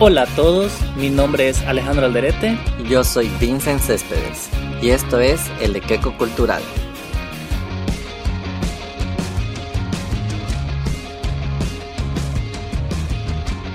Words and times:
Hola 0.00 0.22
a 0.22 0.26
todos, 0.26 0.70
mi 0.96 1.10
nombre 1.10 1.48
es 1.48 1.60
Alejandro 1.62 2.06
Alderete. 2.06 2.56
Yo 2.88 3.02
soy 3.02 3.28
Vincent 3.40 3.80
Céspedes 3.80 4.48
y 4.80 4.90
esto 4.90 5.18
es 5.18 5.40
El 5.60 5.74
Equeco 5.74 6.16
Cultural. 6.16 6.62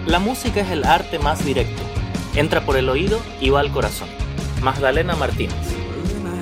La 0.05 0.19
música 0.19 0.61
es 0.61 0.71
el 0.71 0.85
arte 0.85 1.19
más 1.19 1.43
directo. 1.43 1.83
Entra 2.35 2.61
por 2.61 2.77
el 2.77 2.87
oído 2.87 3.19
y 3.41 3.49
va 3.49 3.59
al 3.59 3.73
corazón. 3.73 4.07
Magdalena 4.61 5.17
Martínez. 5.17 5.82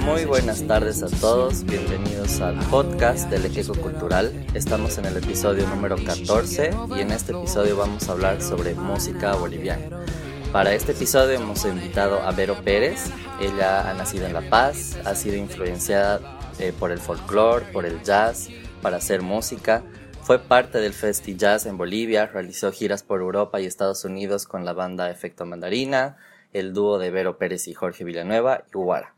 Muy 0.02 0.26
buenas 0.26 0.66
tardes 0.66 1.04
a 1.04 1.08
todos, 1.08 1.64
bienvenidos 1.64 2.42
al 2.42 2.58
podcast 2.70 3.30
del 3.30 3.46
Equipo 3.46 3.76
Cultural. 3.76 4.48
Estamos 4.56 4.98
en 4.98 5.06
el 5.06 5.16
episodio 5.18 5.68
número 5.68 5.96
14 5.96 6.72
y 6.96 7.02
en 7.02 7.12
este 7.12 7.34
episodio 7.34 7.78
vamos 7.78 8.10
a 8.10 8.14
hablar 8.14 8.42
sobre 8.42 8.74
música 8.74 9.36
boliviana. 9.36 10.04
Para 10.52 10.74
este 10.74 10.94
episodio 10.94 11.36
hemos 11.36 11.64
invitado 11.66 12.20
a 12.20 12.32
Vero 12.32 12.56
Pérez. 12.64 13.12
Ella 13.40 13.90
ha 13.90 13.94
nacido 13.94 14.26
en 14.26 14.34
La 14.34 14.42
Paz, 14.42 14.98
ha 15.06 15.14
sido 15.14 15.36
influenciada 15.36 16.20
eh, 16.58 16.74
por 16.78 16.92
el 16.92 16.98
folclore, 16.98 17.66
por 17.72 17.86
el 17.86 18.02
jazz, 18.02 18.50
para 18.82 18.98
hacer 18.98 19.22
música. 19.22 19.84
Fue 20.24 20.40
parte 20.40 20.80
del 20.80 20.94
Festi 20.94 21.36
Jazz 21.36 21.68
en 21.68 21.78
Bolivia, 21.78 22.26
realizó 22.26 22.72
giras 22.72 23.04
por 23.04 23.22
Europa 23.22 23.62
y 23.62 23.68
Estados 23.68 24.04
Unidos 24.04 24.48
con 24.48 24.66
la 24.66 24.74
banda 24.74 25.12
Efecto 25.12 25.46
Mandarina, 25.46 26.18
el 26.54 26.74
dúo 26.74 26.98
de 26.98 27.12
Vero 27.12 27.38
Pérez 27.38 27.68
y 27.68 27.76
Jorge 27.76 28.04
Villanueva 28.04 28.64
y 28.68 28.78
Guara. 28.78 29.14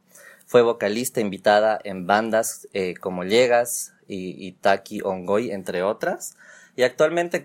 Fue 0.53 0.62
vocalista 0.62 1.20
invitada 1.20 1.80
en 1.84 2.05
bandas 2.05 2.67
eh, 2.73 2.94
como 2.94 3.23
Llegas 3.23 3.95
y, 4.07 4.52
Taki 4.52 5.02
Ongoy, 5.02 5.49
entre 5.49 5.81
otras. 5.81 6.38
Y 6.75 6.84
actualmente 6.84 7.44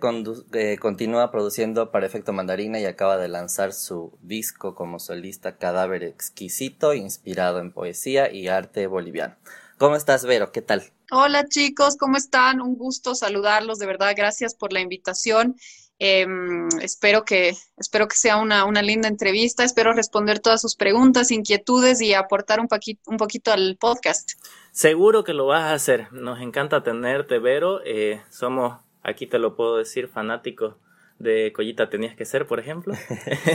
eh, 0.53 0.77
continúa 0.79 1.31
produciendo 1.31 1.91
para 1.91 2.05
Efecto 2.05 2.35
Mandarina 2.35 2.79
y 2.81 2.85
acaba 2.85 3.17
de 3.17 3.29
lanzar 3.29 3.73
su 3.73 4.13
disco 4.21 4.75
como 4.75 4.99
solista 4.99 5.57
Cadáver 5.57 6.05
Exquisito, 6.05 6.93
inspirado 6.93 7.61
en 7.61 7.73
poesía 7.73 8.31
y 8.31 8.49
arte 8.49 8.87
boliviano. 8.87 9.37
¿Cómo 9.79 9.97
estás, 9.97 10.27
Vero? 10.27 10.53
¿Qué 10.53 10.61
tal? 10.61 10.83
Hola 11.11 11.47
chicos, 11.49 11.97
¿cómo 11.97 12.19
están? 12.19 12.61
Un 12.61 12.77
gusto 12.77 13.15
saludarlos, 13.15 13.79
de 13.79 13.87
verdad, 13.87 14.13
gracias 14.15 14.55
por 14.55 14.75
la 14.75 14.81
invitación. 14.81 15.57
Em, 16.01 16.69
espero, 16.81 17.25
que, 17.25 17.55
espero 17.77 18.07
que 18.07 18.17
sea 18.17 18.37
una, 18.37 18.83
linda 18.83 19.09
entrevista, 19.09 19.65
espero 19.65 19.93
responder 19.93 20.39
todas 20.39 20.61
sus 20.61 20.77
preguntas, 20.77 21.33
inquietudes 21.33 22.01
y 22.01 22.15
aportar 22.15 22.61
un, 22.61 22.69
un 23.07 23.17
poquito 23.17 23.51
al 23.51 23.77
podcast. 23.81 24.33
Seguro 24.71 25.25
que 25.25 25.35
lo 25.35 25.47
vas 25.47 25.65
a 25.65 25.73
hacer, 25.73 26.13
nos 26.13 26.41
encanta 26.41 26.85
tenerte, 26.85 27.41
Vero, 27.41 27.81
eh, 27.85 28.21
somos, 28.31 28.79
aquí 29.03 29.27
te 29.27 29.41
lo 29.41 29.57
puedo 29.57 29.77
decir, 29.77 30.07
fanáticos 30.07 30.77
de 31.19 31.53
Collita 31.53 31.91
Tenías 31.91 32.15
que 32.15 32.25
Ser, 32.25 32.47
por 32.47 32.61
ejemplo, 32.61 32.95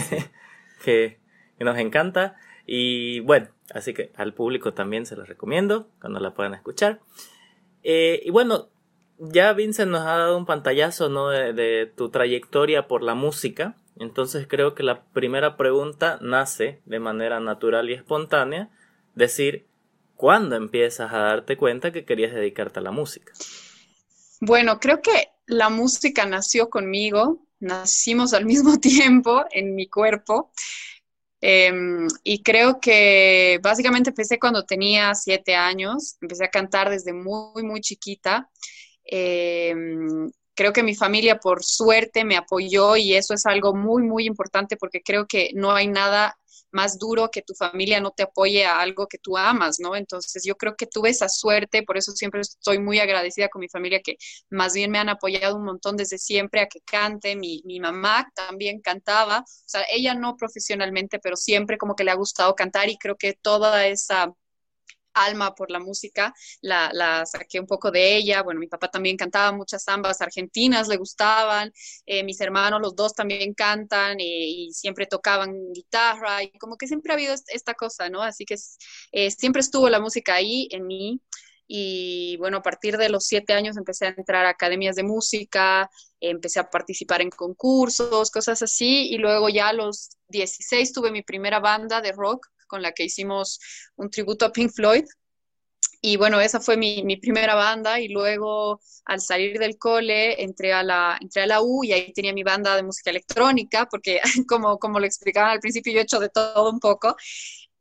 que, 0.83 1.19
nos 1.59 1.77
encanta. 1.77 2.35
Y 2.65 3.21
bueno, 3.21 3.47
así 3.73 3.93
que 3.93 4.11
al 4.17 4.33
público 4.33 4.73
también 4.73 5.05
se 5.05 5.15
los 5.15 5.29
recomiendo 5.29 5.87
cuando 6.01 6.19
la 6.19 6.33
puedan 6.33 6.53
escuchar. 6.53 6.99
Eh, 7.83 8.21
y 8.25 8.31
bueno, 8.31 8.67
ya 9.17 9.53
Vincent 9.53 9.91
nos 9.91 10.01
ha 10.01 10.17
dado 10.17 10.37
un 10.37 10.45
pantallazo 10.45 11.09
¿no? 11.09 11.29
de, 11.29 11.91
tu 11.95 12.09
trayectoria 12.09 12.87
por 12.87 13.03
la 13.03 13.15
música. 13.15 13.75
Entonces 13.99 14.47
creo 14.47 14.73
que 14.73 14.83
la 14.83 15.03
primera 15.05 15.55
pregunta 15.55 16.17
nace 16.21 16.81
de 16.85 16.99
manera 16.99 17.39
natural 17.39 17.89
y 17.89 17.93
espontánea. 17.93 18.69
Decir, 19.15 19.67
¿cuándo 20.15 20.55
empiezas 20.55 21.13
a 21.13 21.19
darte 21.19 21.57
cuenta 21.57 21.91
que 21.91 22.05
querías 22.05 22.33
dedicarte 22.33 22.79
a 22.79 22.83
la 22.83 22.91
música? 22.91 23.33
Bueno, 24.41 24.79
creo 24.79 25.01
que 25.01 25.29
la 25.45 25.69
música 25.69 26.25
nació 26.25 26.69
conmigo, 26.69 27.45
nacimos 27.59 28.33
al 28.33 28.45
mismo 28.45 28.77
tiempo 28.79 29.45
en 29.51 29.75
mi 29.75 29.87
cuerpo. 29.87 30.51
Em, 31.39 32.07
y 32.23 32.41
creo 32.41 32.79
que 32.79 33.59
básicamente 33.61 34.11
empecé 34.11 34.39
cuando 34.39 34.65
tenía 34.65 35.13
siete 35.13 35.55
años, 35.55 36.15
empecé 36.21 36.45
a 36.45 36.49
cantar 36.49 36.89
desde 36.89 37.11
muy, 37.11 37.63
muy 37.63 37.81
chiquita. 37.81 38.49
Em, 39.05 40.31
creo 40.55 40.73
que 40.73 40.83
mi 40.83 40.95
familia, 40.95 41.37
por 41.39 41.63
suerte, 41.63 42.23
me 42.25 42.37
apoyó 42.37 42.95
y 42.97 43.15
eso 43.15 43.33
es 43.33 43.45
algo 43.45 43.75
muy, 43.75 44.03
muy 44.03 44.25
importante 44.25 44.77
porque 44.77 45.01
creo 45.01 45.27
que 45.27 45.51
no 45.55 45.71
hay 45.71 45.87
nada 45.87 46.37
más 46.71 46.97
duro 46.97 47.29
que 47.31 47.41
tu 47.43 47.53
familia 47.53 47.99
no 48.01 48.11
te 48.11 48.23
apoye 48.23 48.65
a 48.65 48.79
algo 48.81 49.07
que 49.07 49.19
tú 49.19 49.37
amas, 49.37 49.79
¿no? 49.79 49.95
Entonces 49.95 50.43
yo 50.43 50.55
creo 50.55 50.75
que 50.75 50.87
tuve 50.87 51.09
esa 51.11 51.29
suerte, 51.29 51.83
por 51.83 51.97
eso 51.97 52.11
siempre 52.13 52.41
estoy 52.41 52.79
muy 52.79 52.99
agradecida 52.99 53.47
con 53.49 53.59
mi 53.61 53.69
familia 53.69 54.01
que 54.03 54.17
más 54.49 54.73
bien 54.73 54.91
me 54.91 54.97
han 54.99 55.09
apoyado 55.09 55.55
un 55.55 55.65
montón 55.65 55.95
desde 55.97 56.17
siempre 56.17 56.61
a 56.61 56.67
que 56.67 56.81
cante. 56.81 57.35
Mi, 57.35 57.61
mi 57.65 57.79
mamá 57.79 58.29
también 58.35 58.81
cantaba, 58.81 59.39
o 59.41 59.45
sea, 59.65 59.83
ella 59.91 60.15
no 60.15 60.35
profesionalmente, 60.35 61.19
pero 61.19 61.35
siempre 61.35 61.77
como 61.77 61.95
que 61.95 62.03
le 62.03 62.11
ha 62.11 62.15
gustado 62.15 62.55
cantar 62.55 62.89
y 62.89 62.97
creo 62.97 63.15
que 63.17 63.33
toda 63.33 63.85
esa 63.87 64.33
alma 65.13 65.53
por 65.55 65.71
la 65.71 65.79
música, 65.79 66.33
la, 66.61 67.25
saqué 67.25 67.59
un 67.59 67.67
poco 67.67 67.91
de 67.91 68.15
ella. 68.15 68.43
Bueno, 68.43 68.59
mi 68.59 68.67
papá 68.67 68.89
también 68.89 69.17
cantaba 69.17 69.51
muchas 69.51 69.83
zambas 69.83 70.21
argentinas, 70.21 70.87
le 70.87 70.97
gustaban. 70.97 71.71
Eh, 72.05 72.23
mis 72.23 72.39
hermanos, 72.41 72.81
los 72.81 72.95
dos 72.95 73.13
también 73.13 73.53
cantan 73.53 74.19
eh, 74.19 74.23
y 74.23 74.73
siempre 74.73 75.05
tocaban 75.05 75.73
guitarra 75.73 76.43
y 76.43 76.51
como 76.57 76.77
que 76.77 76.87
siempre 76.87 77.13
ha 77.13 77.15
habido 77.15 77.35
esta 77.47 77.73
cosa, 77.73 78.09
¿no? 78.09 78.21
Así 78.21 78.45
que 78.45 78.55
eh, 79.11 79.31
siempre 79.31 79.61
estuvo 79.61 79.89
la 79.89 79.99
música 79.99 80.35
ahí 80.35 80.67
en 80.71 80.87
mí. 80.87 81.21
Y 81.67 82.37
bueno, 82.37 82.57
a 82.57 82.61
partir 82.61 82.97
de 82.97 83.09
los 83.09 83.25
siete 83.25 83.53
años 83.53 83.77
empecé 83.77 84.07
a 84.07 84.09
entrar 84.09 84.45
a 84.45 84.49
academias 84.49 84.95
de 84.95 85.03
música, 85.03 85.89
empecé 86.19 86.59
a 86.59 86.69
participar 86.69 87.21
en 87.21 87.29
concursos, 87.29 88.31
cosas 88.31 88.61
así. 88.61 89.09
Y 89.09 89.17
luego 89.17 89.49
ya 89.49 89.69
a 89.69 89.73
los 89.73 90.17
16 90.27 90.93
tuve 90.93 91.11
mi 91.11 91.23
primera 91.23 91.59
banda 91.59 92.01
de 92.01 92.11
rock 92.11 92.47
con 92.73 92.81
la 92.81 92.91
que 92.91 93.03
hicimos 93.03 93.59
un 93.97 94.09
tributo 94.09 94.45
a 94.45 94.51
Pink 94.51 94.71
Floyd. 94.73 95.05
Y 96.01 96.17
bueno, 96.17 96.41
esa 96.41 96.59
fue 96.59 96.75
mi, 96.75 97.17
primera 97.17 97.53
banda 97.53 97.99
y 97.99 98.07
luego 98.07 98.81
al 99.05 99.21
salir 99.21 99.59
del 99.59 99.77
cole 99.77 100.41
entré 100.41 100.73
a, 100.73 100.81
la, 100.81 101.19
entré 101.21 101.43
a 101.43 101.47
la 101.47 101.61
U 101.61 101.83
y 101.83 101.93
ahí 101.93 102.11
tenía 102.13 102.33
mi 102.33 102.41
banda 102.41 102.75
de 102.75 102.81
música 102.81 103.11
electrónica 103.11 103.85
porque 103.85 104.19
como, 104.49 104.79
como 104.79 104.99
lo 104.99 105.05
explicaban 105.05 105.51
al 105.51 105.59
principio 105.59 105.93
yo 105.93 105.99
he 105.99 106.03
hecho 106.03 106.19
de 106.19 106.29
todo 106.29 106.71
un 106.71 106.79
poco. 106.79 107.15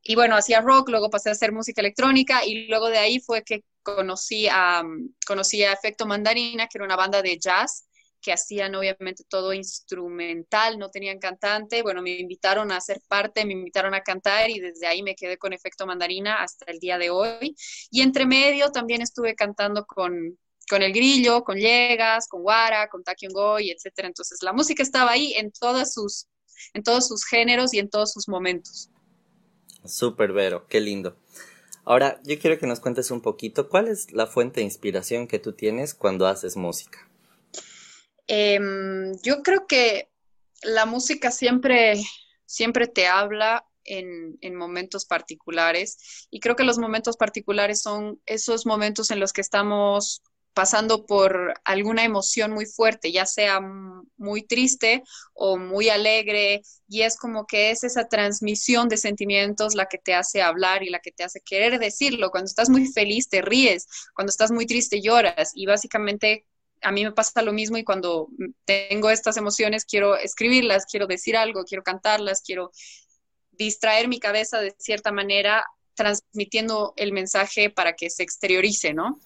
Y 0.03 0.15
bueno, 0.15 0.37
hacía 0.37 0.61
rock, 0.61 0.91
luego 0.91 1.09
pasé 1.09 1.31
a 1.31 1.33
hacer 1.33 1.53
música 1.53 1.81
electrónica 1.81 2.45
y 2.45 2.67
luego 2.69 2.91
de 2.91 2.99
ahí 2.99 3.19
fue 3.19 3.43
que 3.45 3.65
conocí 3.83 4.47
a, 4.47 4.83
conocí 5.27 5.65
a 5.65 5.73
Efecto 5.73 6.05
Mandarina, 6.05 6.67
que 6.67 6.77
era 6.77 6.85
una 6.85 6.97
banda 6.97 7.23
de 7.23 7.39
jazz 7.39 7.87
que 8.23 8.33
hacían 8.33 8.75
obviamente 8.75 9.25
todo 9.29 9.53
instrumental, 9.53 10.79
no 10.79 10.91
tenían 10.91 11.19
cantante. 11.19 11.83
Bueno, 11.83 12.01
me 12.01 12.13
invitaron 12.13 12.71
a 12.73 12.81
ser 12.81 13.03
parte, 13.09 13.45
me 13.45 13.53
invitaron 13.53 13.95
a 13.95 14.01
cantar 14.01 14.49
y 14.49 14.61
desde 14.61 14.87
ahí 14.87 15.03
me 15.03 15.17
quedé 15.17 15.37
con 15.37 15.53
Efecto 15.53 15.87
Mandarina 15.87 16.43
hasta 16.43 16.71
el 16.71 16.79
día 16.79 16.99
de 16.99 17.11
hoy. 17.11 17.57
Y 17.91 18.01
entre 18.01 18.25
medio 18.25 18.71
también 18.71 19.03
estuve 19.03 19.35
cantando 19.35 19.85
con, 19.85 20.39
con 20.71 20.83
El 20.83 20.93
Grillo, 20.93 21.43
con 21.43 21.59
Llegas, 21.59 22.29
con 22.29 22.43
Guara, 22.43 22.89
con 22.89 23.03
Goy, 23.33 23.71
etcétera. 23.71 24.09
Entonces 24.09 24.39
la 24.43 24.53
música 24.53 24.83
estaba 24.83 25.11
ahí 25.11 25.35
en 25.35 25.53
sus 25.85 26.29
en 26.75 26.85
todos 26.85 27.09
sus 27.09 27.25
géneros 27.25 27.75
y 27.75 27.81
en 27.81 27.91
todos 27.91 28.13
sus 28.13 28.29
momentos. 28.29 28.89
Súper, 29.85 30.33
Vero, 30.33 30.67
qué 30.69 30.81
lindo. 30.81 31.17
Ahora, 31.85 32.21
yo 32.23 32.39
quiero 32.39 32.59
que 32.59 32.69
nos 32.69 32.79
cuentes 32.79 33.11
un 33.11 33.21
poquito 33.21 33.69
cuál 33.69 33.89
es 33.89 34.13
la 34.13 34.29
fuente 34.29 34.61
de 34.61 34.65
inspiración 34.65 35.27
que 35.27 35.41
tú 35.41 35.53
tienes 35.53 35.95
cuando 35.95 36.29
haces 36.29 36.57
música. 36.57 37.09
Em, 38.27 39.13
yo 39.23 39.43
creo 39.43 39.67
que 39.67 40.11
la 40.63 40.87
música 40.87 41.31
siempre, 41.31 42.01
siempre 42.47 42.87
te 42.87 43.07
habla 43.07 43.67
en, 43.85 44.39
en, 44.41 44.55
momentos 44.55 45.07
particulares 45.07 46.29
y 46.31 46.39
creo 46.39 46.55
que 46.55 46.63
los 46.65 46.79
momentos 46.79 47.17
particulares 47.17 47.83
son 47.83 48.21
esos 48.27 48.65
momentos 48.65 49.11
en 49.11 49.19
los 49.19 49.33
que 49.33 49.41
estamos 49.41 50.23
pasando 50.55 51.07
por 51.07 51.55
alguna 51.65 52.05
emoción 52.05 52.53
muy 52.53 52.67
fuerte, 52.67 53.13
ya 53.13 53.27
sea 53.27 53.61
muy 54.17 54.43
triste 54.43 55.03
o 55.35 55.57
muy 55.57 55.89
alegre, 55.89 56.63
y 56.89 57.03
es 57.03 57.17
como 57.17 57.47
que 57.47 57.71
es 57.71 57.85
esa 57.85 58.09
transmisión 58.09 58.89
de 58.89 58.99
sentimientos 58.99 59.75
la 59.75 59.87
que 59.87 59.99
te 59.99 60.15
hace 60.15 60.43
hablar 60.43 60.83
y 60.83 60.91
la 60.91 61.01
que 61.01 61.13
te 61.13 61.25
hace 61.25 61.41
querer 61.41 61.79
decirlo. 61.79 62.31
Cuando 62.31 62.49
estás 62.49 62.69
muy 62.69 62.87
feliz 62.87 63.29
te 63.29 63.41
ríes, 63.43 63.87
cuando 64.15 64.31
estás 64.31 64.51
muy 64.51 64.67
triste 64.67 65.01
lloras, 65.01 65.53
y 65.55 65.67
básicamente 65.67 66.47
a 66.83 66.93
mí 66.93 67.05
me 67.05 67.13
pasa 67.13 67.43
lo 67.43 67.53
mismo 67.53 67.77
y 67.77 67.85
cuando 67.85 68.29
tengo 68.65 69.11
estas 69.11 69.37
emociones 69.37 69.85
quiero 69.85 70.17
escribirlas, 70.17 70.87
quiero 70.87 71.07
decir 71.07 71.37
algo, 71.37 71.65
quiero 71.65 71.83
cantarlas, 71.83 72.43
quiero 72.45 72.71
distraer 73.53 74.09
mi 74.09 74.19
cabeza 74.19 74.61
de 74.61 74.75
cierta 74.79 75.13
manera 75.13 75.65
transmitiendo 75.95 76.95
el 76.97 77.13
mensaje 77.13 77.71
para 77.71 77.95
que 77.95 78.11
se 78.11 78.23
exteriorice, 78.23 78.95
¿no? 78.95 79.21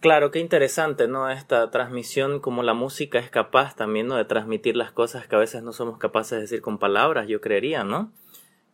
Claro, 0.00 0.30
qué 0.30 0.38
interesante, 0.38 1.08
¿no? 1.08 1.30
Esta 1.30 1.70
transmisión, 1.70 2.40
como 2.40 2.62
la 2.62 2.74
música 2.74 3.18
es 3.18 3.30
capaz 3.30 3.74
también, 3.74 4.06
¿no? 4.06 4.16
De 4.16 4.26
transmitir 4.26 4.76
las 4.76 4.92
cosas 4.92 5.26
que 5.26 5.34
a 5.34 5.38
veces 5.38 5.62
no 5.62 5.72
somos 5.72 5.98
capaces 5.98 6.32
de 6.32 6.42
decir 6.42 6.60
con 6.60 6.78
palabras, 6.78 7.26
yo 7.26 7.40
creería, 7.40 7.84
¿no? 7.84 8.12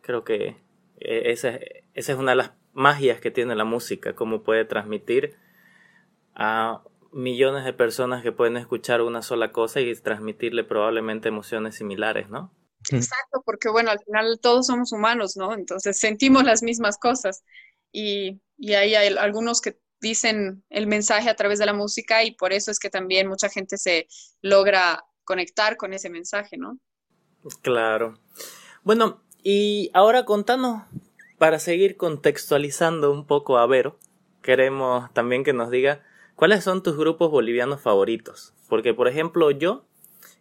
Creo 0.01 0.25
que 0.25 0.57
eh, 0.99 1.31
esa, 1.31 1.57
esa 1.93 2.11
es 2.11 2.17
una 2.17 2.31
de 2.31 2.35
las 2.37 2.51
magias 2.73 3.21
que 3.21 3.31
tiene 3.31 3.55
la 3.55 3.63
música, 3.63 4.13
cómo 4.13 4.43
puede 4.43 4.65
transmitir 4.65 5.37
a 6.35 6.83
millones 7.11 7.65
de 7.65 7.73
personas 7.73 8.23
que 8.23 8.31
pueden 8.31 8.57
escuchar 8.57 9.01
una 9.01 9.21
sola 9.21 9.51
cosa 9.51 9.81
y 9.81 9.93
transmitirle 9.95 10.63
probablemente 10.63 11.29
emociones 11.29 11.75
similares, 11.75 12.29
¿no? 12.29 12.53
Exacto, 12.89 13.43
porque 13.45 13.69
bueno, 13.69 13.91
al 13.91 13.99
final 13.99 14.39
todos 14.41 14.67
somos 14.67 14.91
humanos, 14.91 15.37
¿no? 15.37 15.53
Entonces 15.53 15.99
sentimos 15.99 16.43
las 16.43 16.63
mismas 16.63 16.97
cosas 16.97 17.43
y, 17.91 18.41
y 18.57 18.73
ahí 18.73 18.95
hay 18.95 19.15
algunos 19.15 19.61
que 19.61 19.79
dicen 19.99 20.63
el 20.69 20.87
mensaje 20.87 21.29
a 21.29 21.35
través 21.35 21.59
de 21.59 21.67
la 21.67 21.73
música 21.73 22.23
y 22.23 22.31
por 22.31 22.53
eso 22.53 22.71
es 22.71 22.79
que 22.79 22.89
también 22.89 23.27
mucha 23.27 23.49
gente 23.49 23.77
se 23.77 24.07
logra 24.41 25.05
conectar 25.23 25.77
con 25.77 25.93
ese 25.93 26.09
mensaje, 26.09 26.57
¿no? 26.57 26.79
Claro. 27.61 28.19
Bueno, 28.83 29.21
y 29.43 29.91
ahora 29.93 30.25
contanos, 30.25 30.83
para 31.37 31.59
seguir 31.59 31.97
contextualizando 31.97 33.11
un 33.11 33.25
poco 33.25 33.57
a 33.57 33.67
Vero, 33.67 33.99
queremos 34.41 35.11
también 35.13 35.43
que 35.43 35.53
nos 35.53 35.69
diga 35.69 36.03
cuáles 36.35 36.63
son 36.63 36.83
tus 36.83 36.97
grupos 36.97 37.31
bolivianos 37.31 37.81
favoritos. 37.81 38.53
Porque, 38.69 38.93
por 38.93 39.07
ejemplo, 39.07 39.51
yo 39.51 39.85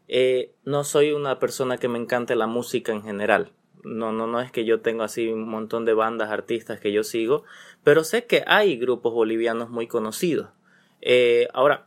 eh, 0.08 0.52
no 0.64 0.84
soy 0.84 1.12
una 1.12 1.38
persona 1.38 1.78
que 1.78 1.88
me 1.88 1.98
encante 1.98 2.34
la 2.34 2.46
música 2.46 2.92
en 2.92 3.02
general. 3.02 3.52
No, 3.84 4.12
no, 4.12 4.26
no 4.26 4.40
es 4.40 4.50
que 4.52 4.64
yo 4.64 4.80
tengo 4.80 5.02
así 5.02 5.28
un 5.28 5.48
montón 5.48 5.84
de 5.84 5.94
bandas, 5.94 6.30
artistas 6.30 6.80
que 6.80 6.92
yo 6.92 7.04
sigo, 7.04 7.44
pero 7.82 8.04
sé 8.04 8.26
que 8.26 8.44
hay 8.46 8.76
grupos 8.76 9.14
bolivianos 9.14 9.70
muy 9.70 9.86
conocidos. 9.86 10.50
Eh, 11.00 11.48
ahora, 11.54 11.86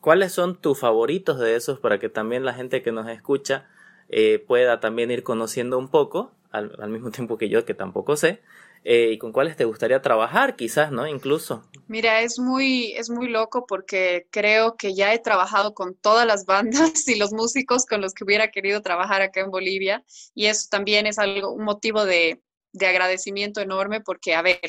¿cuáles 0.00 0.32
son 0.32 0.56
tus 0.56 0.78
favoritos 0.78 1.38
de 1.38 1.56
esos 1.56 1.78
para 1.78 1.98
que 1.98 2.08
también 2.08 2.44
la 2.44 2.54
gente 2.54 2.82
que 2.82 2.90
nos 2.90 3.08
escucha 3.08 3.68
eh, 4.08 4.42
pueda 4.46 4.80
también 4.80 5.10
ir 5.10 5.22
conociendo 5.22 5.78
un 5.78 5.88
poco, 5.88 6.32
al, 6.50 6.88
mismo 6.88 7.10
tiempo 7.12 7.38
que 7.38 7.48
yo, 7.48 7.64
que 7.64 7.74
tampoco 7.74 8.16
sé, 8.16 8.40
eh, 8.84 9.10
y 9.12 9.18
con 9.18 9.32
cuáles 9.32 9.56
te 9.56 9.64
gustaría 9.64 10.02
trabajar, 10.02 10.56
quizás, 10.56 10.90
¿no? 10.90 11.06
Incluso. 11.06 11.68
Mira, 11.86 12.20
es 12.22 12.38
muy, 12.38 12.92
es 12.92 13.10
muy 13.10 13.28
loco 13.28 13.66
porque 13.66 14.26
creo 14.30 14.76
que 14.76 14.94
ya 14.94 15.12
he 15.14 15.18
trabajado 15.18 15.74
con 15.74 15.94
todas 15.94 16.26
las 16.26 16.44
bandas 16.46 17.06
y 17.08 17.16
los 17.16 17.32
músicos 17.32 17.86
con 17.86 18.00
los 18.00 18.14
que 18.14 18.24
hubiera 18.24 18.50
querido 18.50 18.82
trabajar 18.82 19.22
acá 19.22 19.40
en 19.40 19.50
Bolivia, 19.50 20.04
y 20.34 20.46
eso 20.46 20.68
también 20.70 21.06
es 21.06 21.18
algo, 21.18 21.52
un 21.52 21.64
motivo 21.64 22.04
de, 22.04 22.42
de 22.72 22.86
agradecimiento 22.86 23.60
enorme 23.60 24.00
porque, 24.00 24.34
a 24.34 24.42
ver, 24.42 24.60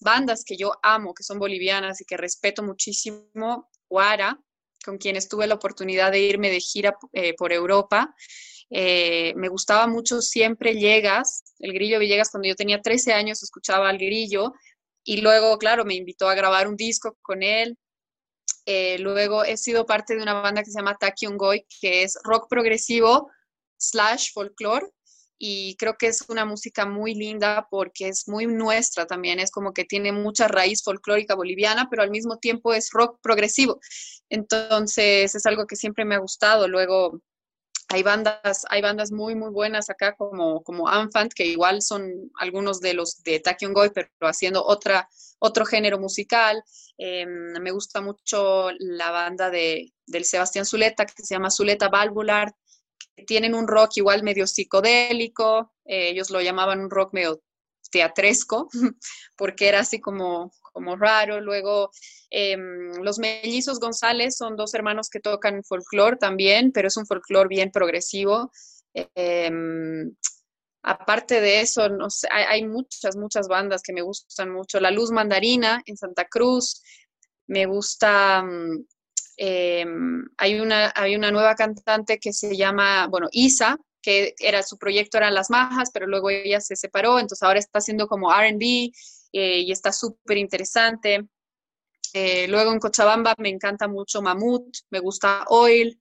bandas 0.00 0.44
que 0.44 0.56
yo 0.56 0.72
amo, 0.82 1.14
que 1.14 1.22
son 1.22 1.38
bolivianas 1.38 2.00
y 2.00 2.04
que 2.04 2.16
respeto 2.16 2.62
muchísimo, 2.62 3.70
Guara, 3.88 4.40
con 4.84 4.98
quienes 4.98 5.28
tuve 5.28 5.46
la 5.46 5.54
oportunidad 5.54 6.12
de 6.12 6.20
irme 6.20 6.50
de 6.50 6.60
gira 6.60 6.96
eh, 7.12 7.34
por 7.34 7.52
Europa, 7.52 8.14
eh, 8.70 9.32
me 9.36 9.48
gustaba 9.48 9.86
mucho 9.86 10.20
siempre 10.20 10.74
Llegas, 10.74 11.44
el 11.58 11.72
grillo 11.72 11.98
Villegas, 11.98 12.30
cuando 12.30 12.48
yo 12.48 12.56
tenía 12.56 12.80
13 12.82 13.12
años 13.12 13.42
escuchaba 13.42 13.88
al 13.88 13.98
grillo 13.98 14.52
y 15.04 15.20
luego, 15.20 15.56
claro, 15.58 15.84
me 15.84 15.94
invitó 15.94 16.28
a 16.28 16.34
grabar 16.34 16.66
un 16.66 16.76
disco 16.76 17.16
con 17.22 17.42
él. 17.42 17.78
Eh, 18.66 18.98
luego 18.98 19.44
he 19.44 19.56
sido 19.56 19.86
parte 19.86 20.16
de 20.16 20.22
una 20.22 20.34
banda 20.34 20.62
que 20.64 20.70
se 20.70 20.78
llama 20.78 20.96
Tachyon 20.98 21.36
Goy, 21.36 21.64
que 21.80 22.02
es 22.02 22.18
rock 22.24 22.48
progresivo 22.48 23.30
slash 23.78 24.32
folklore 24.32 24.88
y 25.38 25.76
creo 25.76 25.96
que 25.96 26.08
es 26.08 26.24
una 26.28 26.44
música 26.44 26.86
muy 26.86 27.14
linda 27.14 27.68
porque 27.70 28.08
es 28.08 28.26
muy 28.26 28.46
nuestra 28.46 29.06
también, 29.06 29.38
es 29.38 29.50
como 29.50 29.72
que 29.72 29.84
tiene 29.84 30.10
mucha 30.10 30.48
raíz 30.48 30.82
folclórica 30.82 31.34
boliviana, 31.34 31.88
pero 31.90 32.02
al 32.02 32.10
mismo 32.10 32.38
tiempo 32.38 32.72
es 32.74 32.90
rock 32.90 33.18
progresivo. 33.22 33.78
Entonces 34.30 35.34
es 35.34 35.46
algo 35.46 35.66
que 35.66 35.76
siempre 35.76 36.04
me 36.04 36.14
ha 36.14 36.18
gustado. 36.18 36.68
Luego 36.68 37.20
hay 37.88 38.02
bandas, 38.02 38.64
hay 38.68 38.82
bandas 38.82 39.12
muy, 39.12 39.34
muy 39.34 39.50
buenas 39.50 39.90
acá 39.90 40.14
como, 40.16 40.62
como 40.62 40.88
Anfant, 40.88 41.32
que 41.32 41.46
igual 41.46 41.82
son 41.82 42.30
algunos 42.38 42.80
de 42.80 42.94
los 42.94 43.22
de 43.22 43.38
Tachyon 43.38 43.72
Goy, 43.72 43.90
pero 43.94 44.08
haciendo 44.22 44.64
otra, 44.64 45.08
otro 45.38 45.64
género 45.64 45.98
musical. 45.98 46.62
Em, 46.98 47.52
me 47.60 47.70
gusta 47.70 48.00
mucho 48.00 48.70
la 48.78 49.10
banda 49.10 49.50
de, 49.50 49.92
del 50.06 50.24
Sebastián 50.24 50.66
Zuleta, 50.66 51.06
que 51.06 51.22
se 51.22 51.34
llama 51.34 51.50
Zuleta 51.50 51.88
Valvular, 51.88 52.52
que 53.14 53.24
tienen 53.24 53.54
un 53.54 53.68
rock 53.68 53.96
igual 53.96 54.22
medio 54.22 54.46
psicodélico, 54.46 55.72
eh, 55.84 56.08
ellos 56.10 56.30
lo 56.30 56.40
llamaban 56.40 56.80
un 56.80 56.90
rock 56.90 57.12
medio 57.12 57.40
teatresco, 57.90 58.68
porque 59.36 59.68
era 59.68 59.80
así 59.80 60.00
como, 60.00 60.52
como 60.76 60.94
raro. 60.94 61.40
Luego, 61.40 61.90
em, 62.28 62.92
los 63.02 63.18
mellizos 63.18 63.80
González 63.80 64.36
son 64.36 64.56
dos 64.56 64.74
hermanos 64.74 65.08
que 65.08 65.20
tocan 65.20 65.64
folclore 65.64 66.18
también, 66.18 66.70
pero 66.70 66.88
es 66.88 66.98
un 66.98 67.06
folclore 67.06 67.48
bien 67.48 67.70
progresivo. 67.70 68.52
Em, 68.92 70.14
aparte 70.82 71.40
de 71.40 71.62
eso, 71.62 71.88
no 71.88 72.08
hay, 72.30 72.66
muchas, 72.66 73.16
muchas 73.16 73.48
bandas 73.48 73.80
que 73.82 73.94
me 73.94 74.02
gustan 74.02 74.50
mucho. 74.50 74.78
La 74.78 74.90
Luz 74.90 75.10
Mandarina 75.12 75.80
en 75.86 75.96
Santa 75.96 76.26
Cruz, 76.26 76.82
me 77.46 77.64
gusta, 77.64 78.42
mm, 78.42 78.84
em, 79.38 80.28
hay, 80.36 80.60
una, 80.60 80.92
hay 80.94 81.16
una 81.16 81.30
nueva 81.30 81.54
cantante 81.54 82.18
que 82.18 82.34
se 82.34 82.54
llama, 82.54 83.06
bueno, 83.08 83.28
Isa, 83.32 83.78
que 84.02 84.34
era 84.38 84.62
su 84.62 84.76
proyecto 84.76 85.16
eran 85.16 85.34
las 85.34 85.48
majas, 85.48 85.90
pero 85.92 86.06
luego 86.06 86.28
ella 86.28 86.60
se 86.60 86.76
separó, 86.76 87.18
entonces 87.18 87.42
ahora 87.42 87.60
está 87.60 87.78
haciendo 87.78 88.06
como 88.08 88.30
RB 88.30 88.92
eh, 89.38 89.60
y 89.60 89.70
está 89.70 89.92
súper 89.92 90.38
interesante. 90.38 91.28
Eh, 92.14 92.48
luego 92.48 92.72
en 92.72 92.78
Cochabamba 92.78 93.34
me 93.36 93.50
encanta 93.50 93.86
mucho 93.86 94.22
Mamut, 94.22 94.78
me 94.88 95.00
gusta 95.00 95.44
Oil 95.48 96.00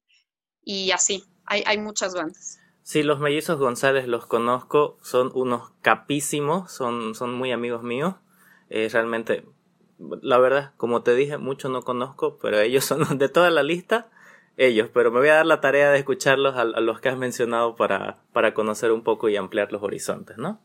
y 0.64 0.92
así, 0.92 1.26
hay, 1.46 1.62
hay 1.66 1.78
muchas 1.78 2.14
bandas. 2.14 2.60
Sí, 2.84 3.04
los 3.04 3.20
mellizos 3.20 3.60
González 3.60 4.08
los 4.08 4.26
conozco, 4.26 4.98
son 5.02 5.32
unos 5.34 5.74
capísimos, 5.82 6.72
son, 6.72 7.14
son 7.14 7.34
muy 7.34 7.52
amigos 7.52 7.84
míos. 7.84 8.16
Eh, 8.70 8.88
realmente, 8.90 9.44
la 10.22 10.38
verdad, 10.38 10.72
como 10.78 11.04
te 11.04 11.14
dije, 11.14 11.38
mucho 11.38 11.68
no 11.68 11.82
conozco, 11.82 12.38
pero 12.38 12.62
ellos 12.62 12.86
son 12.86 13.04
de 13.18 13.28
toda 13.28 13.50
la 13.50 13.64
lista 13.64 14.10
ellos, 14.56 14.90
pero 14.94 15.12
me 15.12 15.20
voy 15.20 15.28
a 15.28 15.36
dar 15.36 15.46
la 15.46 15.60
tarea 15.60 15.92
de 15.92 15.98
escucharlos 15.98 16.56
a, 16.56 16.64
los 16.64 17.02
que 17.02 17.10
has 17.10 17.18
mencionado 17.18 17.76
para, 17.76 18.20
para 18.32 18.54
conocer 18.54 18.94
un 18.94 19.04
poco 19.04 19.28
y 19.28 19.36
ampliar 19.36 19.74
los 19.74 19.84
horizontes, 19.84 20.38
¿no? 20.38 20.62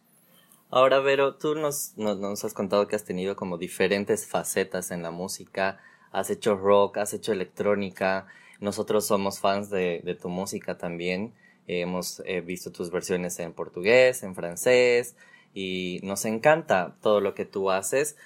Ahora, 0.70 1.00
Vero, 1.00 1.34
tú 1.34 1.56
nos, 1.56 1.96
nos, 1.96 2.44
has 2.44 2.54
contado 2.54 2.86
que 2.86 2.94
has 2.94 3.04
tenido 3.04 3.34
como 3.34 3.58
diferentes 3.58 4.26
facetas 4.26 4.92
en 4.92 5.02
la 5.02 5.10
música, 5.10 5.80
has 6.12 6.30
hecho 6.30 6.54
rock, 6.56 6.98
has 6.98 7.12
hecho 7.12 7.32
electrónica, 7.32 8.26
nosotros 8.60 9.04
somos 9.04 9.40
fans 9.40 9.68
de, 9.68 10.16
tu 10.20 10.28
música 10.28 10.78
también, 10.78 11.34
hemos 11.66 12.22
eh, 12.24 12.40
visto 12.40 12.70
tus 12.70 12.90
versiones 12.90 13.38
en 13.40 13.52
portugués, 13.52 14.22
en 14.22 14.36
francés, 14.36 15.16
y 15.54 15.98
nos 16.04 16.24
encanta 16.24 16.96
todo 17.02 17.20
lo 17.20 17.34
que 17.34 17.44
tú 17.44 17.72
haces, 17.72 18.16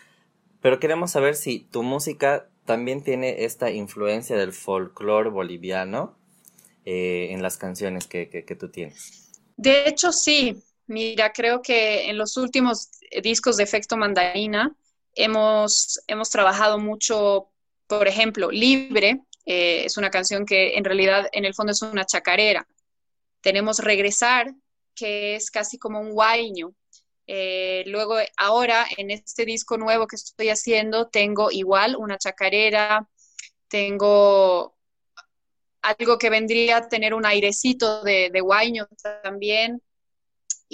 pero 0.61 0.79
queremos 0.81 1.13
saber 1.13 1.37
si 1.37 1.61
tu 1.61 1.83
música 1.83 2.49
también 2.67 3.03
tiene 3.03 3.45
esta 3.45 3.71
influencia 3.71 4.37
del 4.37 4.53
folclore 4.53 5.31
boliviano 5.31 6.15
eh, 6.85 7.29
en 7.31 7.43
las 7.43 7.57
canciones 7.57 8.07
que, 8.07 8.29
que, 8.29 8.55
tú 8.55 8.69
tienes. 8.69 9.31
De 9.57 9.89
hecho, 9.89 10.13
sí. 10.13 10.63
Mira, 10.87 11.33
creo 11.33 11.63
que 11.63 12.11
en 12.11 12.19
los 12.19 12.37
últimos 12.37 12.91
discos 13.23 13.57
de 13.57 13.65
Efecto 13.65 13.97
Mandarina 13.97 14.75
hemos, 15.15 16.01
hemos 16.07 16.31
trabajado 16.31 16.79
mucho, 16.79 17.51
por 17.87 18.07
ejemplo, 18.07 18.51
Libre, 18.51 19.23
eh, 19.47 19.85
es 19.85 19.97
una 19.97 20.11
canción 20.11 20.45
que 20.45 20.77
en 20.77 20.85
realidad 20.85 21.29
en 21.33 21.45
el 21.45 21.55
fondo 21.55 21.73
es 21.73 21.83
una 21.83 22.05
chacarera. 22.05 22.67
Tenemos 23.41 23.79
Regresar, 23.79 24.55
que 24.95 25.37
es 25.37 25.51
casi 25.51 25.79
como 25.79 26.01
un 26.01 26.13
guaño, 26.13 26.75
eh, 27.27 27.85
luego, 27.87 28.17
ahora 28.37 28.87
en 28.97 29.11
este 29.11 29.45
disco 29.45 29.79
nuevo 29.79 30.07
que 30.07 30.17
estoy 30.17 30.51
haciendo, 30.51 31.09
tengo 31.09 31.51
igual 31.51 31.97
una 31.97 32.19
chacarera, 32.19 33.09
tengo 33.69 34.77
algo 35.83 36.19
que 36.19 36.31
vendría 36.31 36.79
a 36.79 36.89
tener 36.89 37.15
un 37.15 37.27
airecito 37.27 38.03
de, 38.03 38.31
de 38.31 38.87
también. 39.23 39.83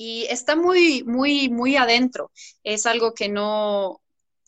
Y 0.02 0.25
está 0.30 0.57
muy, 0.57 1.04
muy, 1.04 1.50
muy 1.50 1.76
adentro. 1.76 2.33
Es 2.64 2.87
algo 2.87 3.12
que 3.12 3.28
no, 3.28 4.00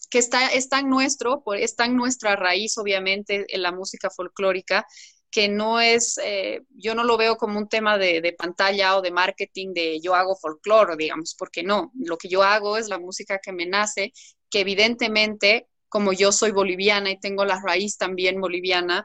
que 0.08 0.16
está, 0.16 0.48
está 0.48 0.78
en 0.78 0.88
nuestro, 0.88 1.42
está 1.58 1.84
en 1.84 1.94
nuestra 1.94 2.36
raíz, 2.36 2.78
obviamente, 2.78 3.44
en 3.54 3.60
la 3.60 3.70
música 3.70 4.08
folclórica, 4.08 4.86
que 5.30 5.50
no 5.50 5.78
es, 5.78 6.18
eh, 6.24 6.62
yo 6.70 6.94
no 6.94 7.04
lo 7.04 7.18
veo 7.18 7.36
como 7.36 7.58
un 7.58 7.68
tema 7.68 7.98
de, 7.98 8.34
pantalla 8.38 8.96
o 8.96 9.02
de 9.02 9.10
marketing 9.10 9.74
de 9.74 10.00
yo 10.00 10.14
hago 10.14 10.36
folclore, 10.36 10.96
digamos, 10.96 11.34
porque 11.38 11.62
no, 11.62 11.92
lo 12.02 12.16
que 12.16 12.30
yo 12.30 12.42
hago 12.42 12.78
es 12.78 12.88
la 12.88 12.98
música 12.98 13.38
que 13.38 13.52
me 13.52 13.66
nace, 13.66 14.14
que 14.48 14.60
evidentemente, 14.60 15.68
como 15.90 16.14
yo 16.14 16.32
soy 16.32 16.52
boliviana 16.52 17.10
y 17.10 17.20
tengo 17.20 17.44
la 17.44 17.60
raíz 17.62 17.98
también 17.98 18.40
boliviana, 18.40 19.04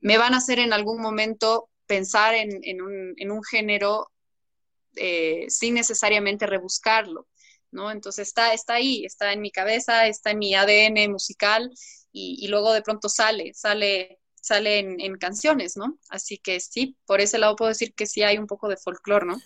me 0.00 0.16
van 0.16 0.34
a 0.34 0.38
hacer 0.38 0.60
en 0.60 0.72
algún 0.72 1.02
momento 1.02 1.70
pensar 1.88 2.36
en, 2.36 2.82
un, 2.82 3.42
género 3.42 4.12
eh, 4.98 5.46
sin 5.48 5.74
necesariamente 5.74 6.46
rebuscarlo, 6.46 7.26
¿no? 7.70 7.90
Entonces 7.90 8.28
está, 8.28 8.52
está 8.52 8.74
ahí, 8.74 9.04
está 9.04 9.32
en 9.32 9.40
mi 9.40 9.50
cabeza, 9.50 10.06
está 10.06 10.30
en 10.32 10.38
mi 10.38 10.54
ADN 10.54 11.10
musical 11.10 11.70
y, 12.12 12.38
y 12.40 12.48
luego 12.48 12.72
de 12.72 12.82
pronto 12.82 13.08
sale, 13.08 13.52
sale 13.54 14.18
sale 14.48 14.78
en, 14.78 15.16
canciones, 15.18 15.76
¿no? 15.76 15.98
Así 16.08 16.38
que 16.38 16.60
sí, 16.60 16.96
por 17.06 17.20
ese 17.20 17.38
lado 17.38 17.56
puedo 17.56 17.68
decir 17.68 17.94
que 17.94 18.06
sí 18.06 18.22
hay 18.22 18.38
un 18.38 18.46
poco 18.46 18.68
de 18.68 18.76
folclore, 18.76 19.26
¿no? 19.26 19.36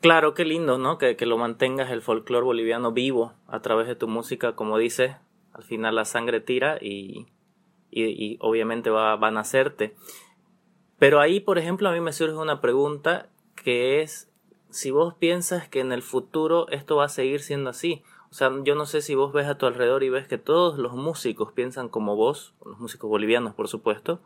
Claro, 0.00 0.34
qué 0.34 0.44
lindo, 0.44 0.78
¿no? 0.78 0.98
Que, 0.98 1.16
lo 1.20 1.38
mantengas 1.38 1.90
el 1.90 2.02
folclore 2.02 2.44
boliviano 2.44 2.92
vivo 2.92 3.34
a 3.46 3.60
través 3.60 3.86
de 3.86 3.96
tu 3.96 4.08
música, 4.08 4.54
como 4.54 4.78
dices, 4.78 5.16
al 5.52 5.64
final 5.64 5.94
la 5.94 6.04
sangre 6.04 6.40
tira 6.40 6.78
y, 6.80 7.26
y, 7.90 8.38
obviamente 8.40 8.90
va, 8.90 9.16
va, 9.16 9.28
a 9.28 9.32
nacerte. 9.32 9.94
Pero 10.98 11.20
ahí, 11.20 11.40
por 11.40 11.58
ejemplo, 11.58 11.88
a 11.88 11.92
mí 11.92 12.00
me 12.00 12.12
surge 12.12 12.36
una 12.36 12.60
pregunta 12.60 13.30
que 13.54 14.00
es 14.00 14.30
si 14.76 14.90
vos 14.90 15.14
piensas 15.14 15.68
que 15.68 15.80
en 15.80 15.90
el 15.90 16.02
futuro 16.02 16.68
esto 16.68 16.96
va 16.96 17.06
a 17.06 17.08
seguir 17.08 17.40
siendo 17.40 17.70
así. 17.70 18.02
O 18.30 18.34
sea, 18.34 18.50
yo 18.62 18.74
no 18.74 18.84
sé 18.84 19.00
si 19.00 19.14
vos 19.14 19.32
ves 19.32 19.46
a 19.46 19.56
tu 19.56 19.64
alrededor 19.64 20.02
y 20.02 20.10
ves 20.10 20.28
que 20.28 20.36
todos 20.36 20.76
los 20.78 20.92
músicos 20.92 21.52
piensan 21.52 21.88
como 21.88 22.14
vos, 22.14 22.54
los 22.62 22.78
músicos 22.78 23.08
bolivianos 23.08 23.54
por 23.54 23.68
supuesto, 23.68 24.20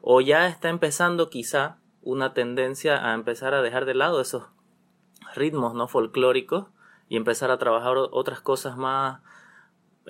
o 0.00 0.20
ya 0.20 0.46
está 0.46 0.68
empezando 0.68 1.30
quizá 1.30 1.78
una 2.02 2.32
tendencia 2.32 3.10
a 3.10 3.14
empezar 3.14 3.54
a 3.54 3.62
dejar 3.62 3.86
de 3.86 3.94
lado 3.94 4.20
esos 4.20 4.44
ritmos 5.34 5.74
no 5.74 5.88
folclóricos 5.88 6.66
y 7.08 7.16
empezar 7.16 7.50
a 7.50 7.58
trabajar 7.58 7.96
otras 7.96 8.40
cosas 8.40 8.76
más 8.76 9.20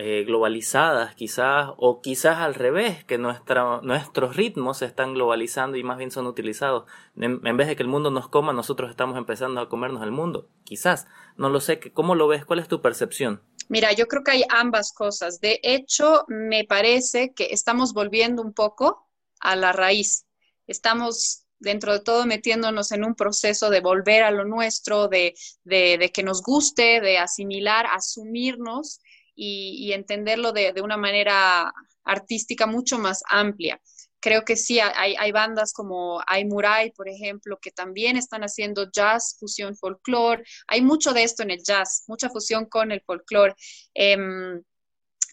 eh, 0.01 0.25
globalizadas 0.25 1.15
quizás 1.17 1.71
o 1.77 2.01
quizás 2.01 2.39
al 2.39 2.55
revés 2.55 3.05
que 3.05 3.19
nuestros 3.19 4.37
ritmos 4.37 4.79
se 4.79 4.87
están 4.87 5.15
globalizando 5.15 5.77
y 5.77 5.83
más 5.83 5.99
bien 5.99 6.13
son 6.13 6.27
utilizados 6.27 6.85
en, 7.17 7.57
vez 7.57 7.67
de 7.67 7.75
que 7.75 7.83
el 7.83 7.89
mundo 7.89 8.11
nos 8.11 8.29
coma 8.29 8.53
nosotros 8.53 8.91
estamos 8.91 9.19
empezando 9.19 9.61
a 9.61 9.69
comernos 9.69 10.03
el 10.05 10.13
mundo 10.13 10.49
quizás 10.65 11.09
no 11.37 11.49
lo 11.49 11.61
sé 11.61 11.81
cómo 11.93 12.15
lo 12.15 12.29
ves 12.29 12.45
cuál 12.45 12.61
es 12.61 12.69
tu 12.69 12.81
percepción 12.81 13.43
Mira, 13.69 13.93
yo 13.93 14.07
creo 14.07 14.25
que 14.25 14.31
hay 14.31 14.45
ambas 14.49 14.95
cosas. 14.95 15.41
De 15.41 15.61
hecho, 15.63 16.25
me 16.29 16.65
parece 16.65 17.35
que 17.35 17.49
estamos 17.51 17.93
volviendo 17.93 18.41
un 18.41 18.55
poco 18.55 19.07
a 19.41 19.57
la 19.57 19.73
raíz. 19.73 20.27
Estamos 20.67 21.45
dentro 21.59 21.93
de 21.93 22.01
todo 22.01 22.25
metiéndonos 22.25 22.93
en 22.93 23.05
un 23.05 23.15
proceso 23.15 23.69
de 23.69 23.81
volver 23.81 24.23
a 24.23 24.31
lo 24.31 24.45
nuestro, 24.45 25.09
de, 25.09 25.35
de, 25.65 26.11
que 26.15 26.23
nos 26.23 26.43
guste, 26.43 27.01
de 27.01 27.19
asimilar, 27.19 27.87
asumirnos 27.87 29.01
y, 29.41 29.93
entenderlo 29.93 30.53
de, 30.53 30.73
de, 30.73 30.83
una 30.83 30.97
manera 30.97 31.73
artística 32.05 32.67
mucho 32.67 32.99
más 32.99 33.23
amplia. 33.29 33.81
Creo 34.21 34.45
que 34.45 34.57
sí, 34.57 34.81
hay, 34.81 35.15
hay 35.17 35.31
bandas 35.31 35.73
como 35.73 36.21
Murai, 36.47 36.91
por 36.91 37.09
ejemplo, 37.09 37.59
que 37.63 37.71
también 37.71 38.17
están 38.17 38.43
haciendo 38.43 38.91
jazz, 38.91 39.37
fusión, 39.39 39.77
folclore. 39.77 40.43
Hay 40.67 40.83
mucho 40.83 41.13
de 41.13 41.23
esto 41.23 41.45
en 41.45 41.53
el 41.53 41.63
jazz, 41.63 42.03
mucha 42.09 42.29
fusión 42.29 42.67
con 42.67 42.91
el 42.91 43.01
folclore. 43.03 43.55
Em, 43.95 44.61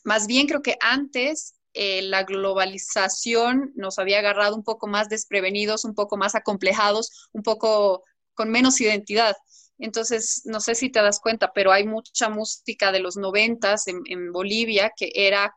más 0.04 0.28
bien 0.28 0.46
creo 0.46 0.62
que 0.62 0.78
antes 0.82 1.56
eh, 1.74 2.04
la 2.04 2.24
globalización 2.24 3.74
nos 3.76 3.98
había 3.98 4.20
agarrado 4.20 4.56
un 4.56 4.64
poco 4.64 4.86
más 4.86 5.10
desprevenidos, 5.10 5.84
un 5.84 5.96
poco 5.96 6.16
más 6.16 6.36
acomplejados, 6.36 7.28
un 7.34 7.42
poco 7.42 8.04
con 8.36 8.52
menos 8.52 8.80
identidad. 8.82 9.36
Entonces, 9.78 10.42
no 10.46 10.60
sé 10.60 10.76
si 10.76 10.90
te 10.90 11.02
das 11.02 11.20
cuenta, 11.20 11.52
pero 11.54 11.72
hay 11.72 11.86
mucha 11.86 12.30
música 12.30 12.92
de 12.92 13.00
los 13.00 13.18
noventas 13.18 13.88
en, 13.88 14.02
en 14.06 14.32
Bolivia 14.32 14.92
que 14.96 15.12
era 15.14 15.56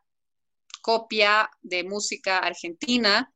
copia 0.81 1.49
de 1.61 1.83
música 1.83 2.39
argentina 2.39 3.31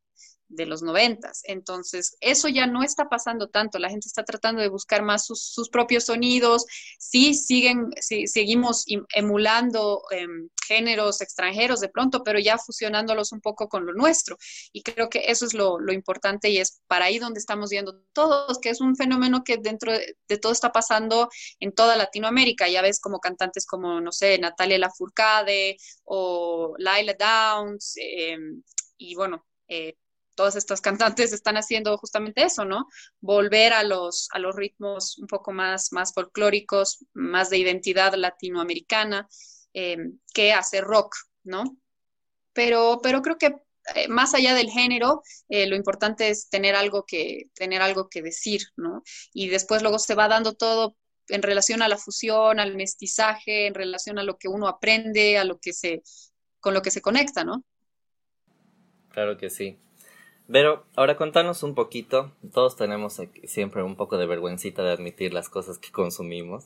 de 0.55 0.65
los 0.65 0.81
noventas. 0.81 1.41
Entonces, 1.45 2.15
eso 2.19 2.47
ya 2.47 2.67
no 2.67 2.83
está 2.83 3.09
pasando 3.09 3.49
tanto. 3.49 3.79
La 3.79 3.89
gente 3.89 4.07
está 4.07 4.23
tratando 4.23 4.61
de 4.61 4.69
buscar 4.69 5.01
más 5.03 5.25
sus, 5.25 5.69
propios 5.71 6.05
sonidos. 6.05 6.65
Sí, 6.99 7.33
siguen, 7.33 7.89
sí, 7.99 8.27
seguimos 8.27 8.85
emulando 9.13 10.03
em, 10.11 10.49
géneros 10.67 11.21
extranjeros 11.21 11.79
de 11.79 11.89
pronto, 11.89 12.23
pero 12.23 12.39
ya 12.39 12.57
fusionándolos 12.57 13.31
un 13.31 13.41
poco 13.41 13.67
con 13.67 13.85
lo 13.85 13.93
nuestro. 13.93 14.37
Y 14.71 14.83
creo 14.83 15.09
que 15.09 15.23
eso 15.27 15.45
es 15.45 15.53
lo, 15.53 15.79
importante 15.91 16.49
y 16.49 16.57
es 16.57 16.81
para 16.87 17.05
ahí 17.05 17.19
donde 17.19 17.39
estamos 17.39 17.69
viendo 17.69 18.01
todos, 18.13 18.59
que 18.59 18.69
es 18.69 18.81
un 18.81 18.95
fenómeno 18.95 19.43
que 19.43 19.57
dentro 19.57 19.91
de, 19.91 20.15
todo 20.41 20.51
está 20.51 20.71
pasando 20.71 21.29
en 21.59 21.73
toda 21.73 21.95
Latinoamérica. 21.95 22.67
Ya 22.67 22.81
ves 22.81 22.99
como 22.99 23.19
cantantes 23.19 23.65
como, 23.65 24.01
no 24.01 24.11
sé, 24.11 24.37
Natalia 24.39 24.77
Lafourcade 24.77 25.77
o 26.03 26.75
Laila 26.77 27.13
Downs. 27.13 27.93
Em, 27.97 28.63
y 28.97 29.15
bueno, 29.15 29.45
eh, 29.67 29.95
todas 30.35 30.55
estas 30.55 30.81
cantantes 30.81 31.33
están 31.33 31.57
haciendo 31.57 31.97
justamente 31.97 32.43
eso, 32.43 32.65
¿no? 32.65 32.87
Volver 33.21 33.73
a 33.73 33.83
los, 33.83 34.27
a 34.31 34.39
los 34.39 34.55
ritmos 34.55 35.17
un 35.17 35.27
poco 35.27 35.51
más, 35.51 35.91
más 35.91 36.13
folclóricos, 36.13 37.05
más 37.13 37.49
de 37.49 37.57
identidad 37.57 38.13
latinoamericana, 38.15 39.27
eh, 39.73 39.97
que 40.33 40.53
hacer 40.53 40.83
rock, 40.83 41.15
¿no? 41.43 41.77
Pero, 42.53 42.99
pero 43.01 43.21
creo 43.21 43.37
que 43.37 43.55
eh, 43.95 44.07
más 44.07 44.33
allá 44.33 44.53
del 44.53 44.69
género, 44.69 45.23
eh, 45.49 45.67
lo 45.67 45.75
importante 45.75 46.29
es 46.29 46.49
tener 46.49 46.75
algo 46.75 47.05
que, 47.05 47.49
tener 47.53 47.81
algo 47.81 48.07
que 48.09 48.21
decir, 48.21 48.61
¿no? 48.77 49.03
Y 49.33 49.49
después 49.49 49.81
luego 49.81 49.99
se 49.99 50.15
va 50.15 50.27
dando 50.27 50.53
todo 50.53 50.95
en 51.27 51.41
relación 51.41 51.81
a 51.81 51.87
la 51.87 51.97
fusión, 51.97 52.59
al 52.59 52.75
mestizaje, 52.75 53.67
en 53.67 53.73
relación 53.73 54.19
a 54.19 54.23
lo 54.23 54.37
que 54.37 54.47
uno 54.47 54.67
aprende, 54.67 55.37
a 55.37 55.43
lo 55.43 55.59
que 55.59 55.73
se, 55.73 56.01
con 56.59 56.73
lo 56.73 56.81
que 56.81 56.91
se 56.91 57.01
conecta, 57.01 57.43
¿no? 57.43 57.63
Claro 59.09 59.37
que 59.37 59.49
sí. 59.49 59.77
Pero 60.53 60.85
ahora 60.95 61.17
contanos 61.17 61.63
un 61.63 61.73
poquito, 61.73 62.31
todos 62.53 62.75
tenemos 62.75 63.19
siempre 63.45 63.81
un 63.81 63.95
poco 63.95 64.19
de 64.19 64.27
vergüencita 64.27 64.83
de 64.83 64.91
admitir 64.91 65.33
las 65.33 65.49
cosas 65.49 65.79
que 65.79 65.91
consumimos. 65.91 66.65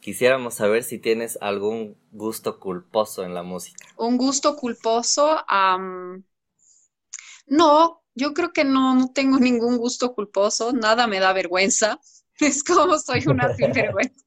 Quisiéramos 0.00 0.54
saber 0.54 0.82
si 0.82 0.98
tienes 0.98 1.38
algún 1.40 1.96
gusto 2.10 2.58
culposo 2.58 3.22
en 3.22 3.32
la 3.32 3.44
música. 3.44 3.86
Un 3.96 4.16
gusto 4.16 4.56
culposo, 4.56 5.44
no, 7.46 8.02
yo 8.16 8.34
creo 8.34 8.52
que 8.52 8.64
no, 8.64 8.96
no 8.96 9.12
tengo 9.12 9.38
ningún 9.38 9.78
gusto 9.78 10.12
culposo, 10.12 10.72
nada 10.72 11.06
me 11.06 11.20
da 11.20 11.32
vergüenza, 11.32 12.00
es 12.40 12.64
como 12.64 12.98
soy 12.98 13.22
una 13.28 13.54
sinvergüenza. 13.54 14.24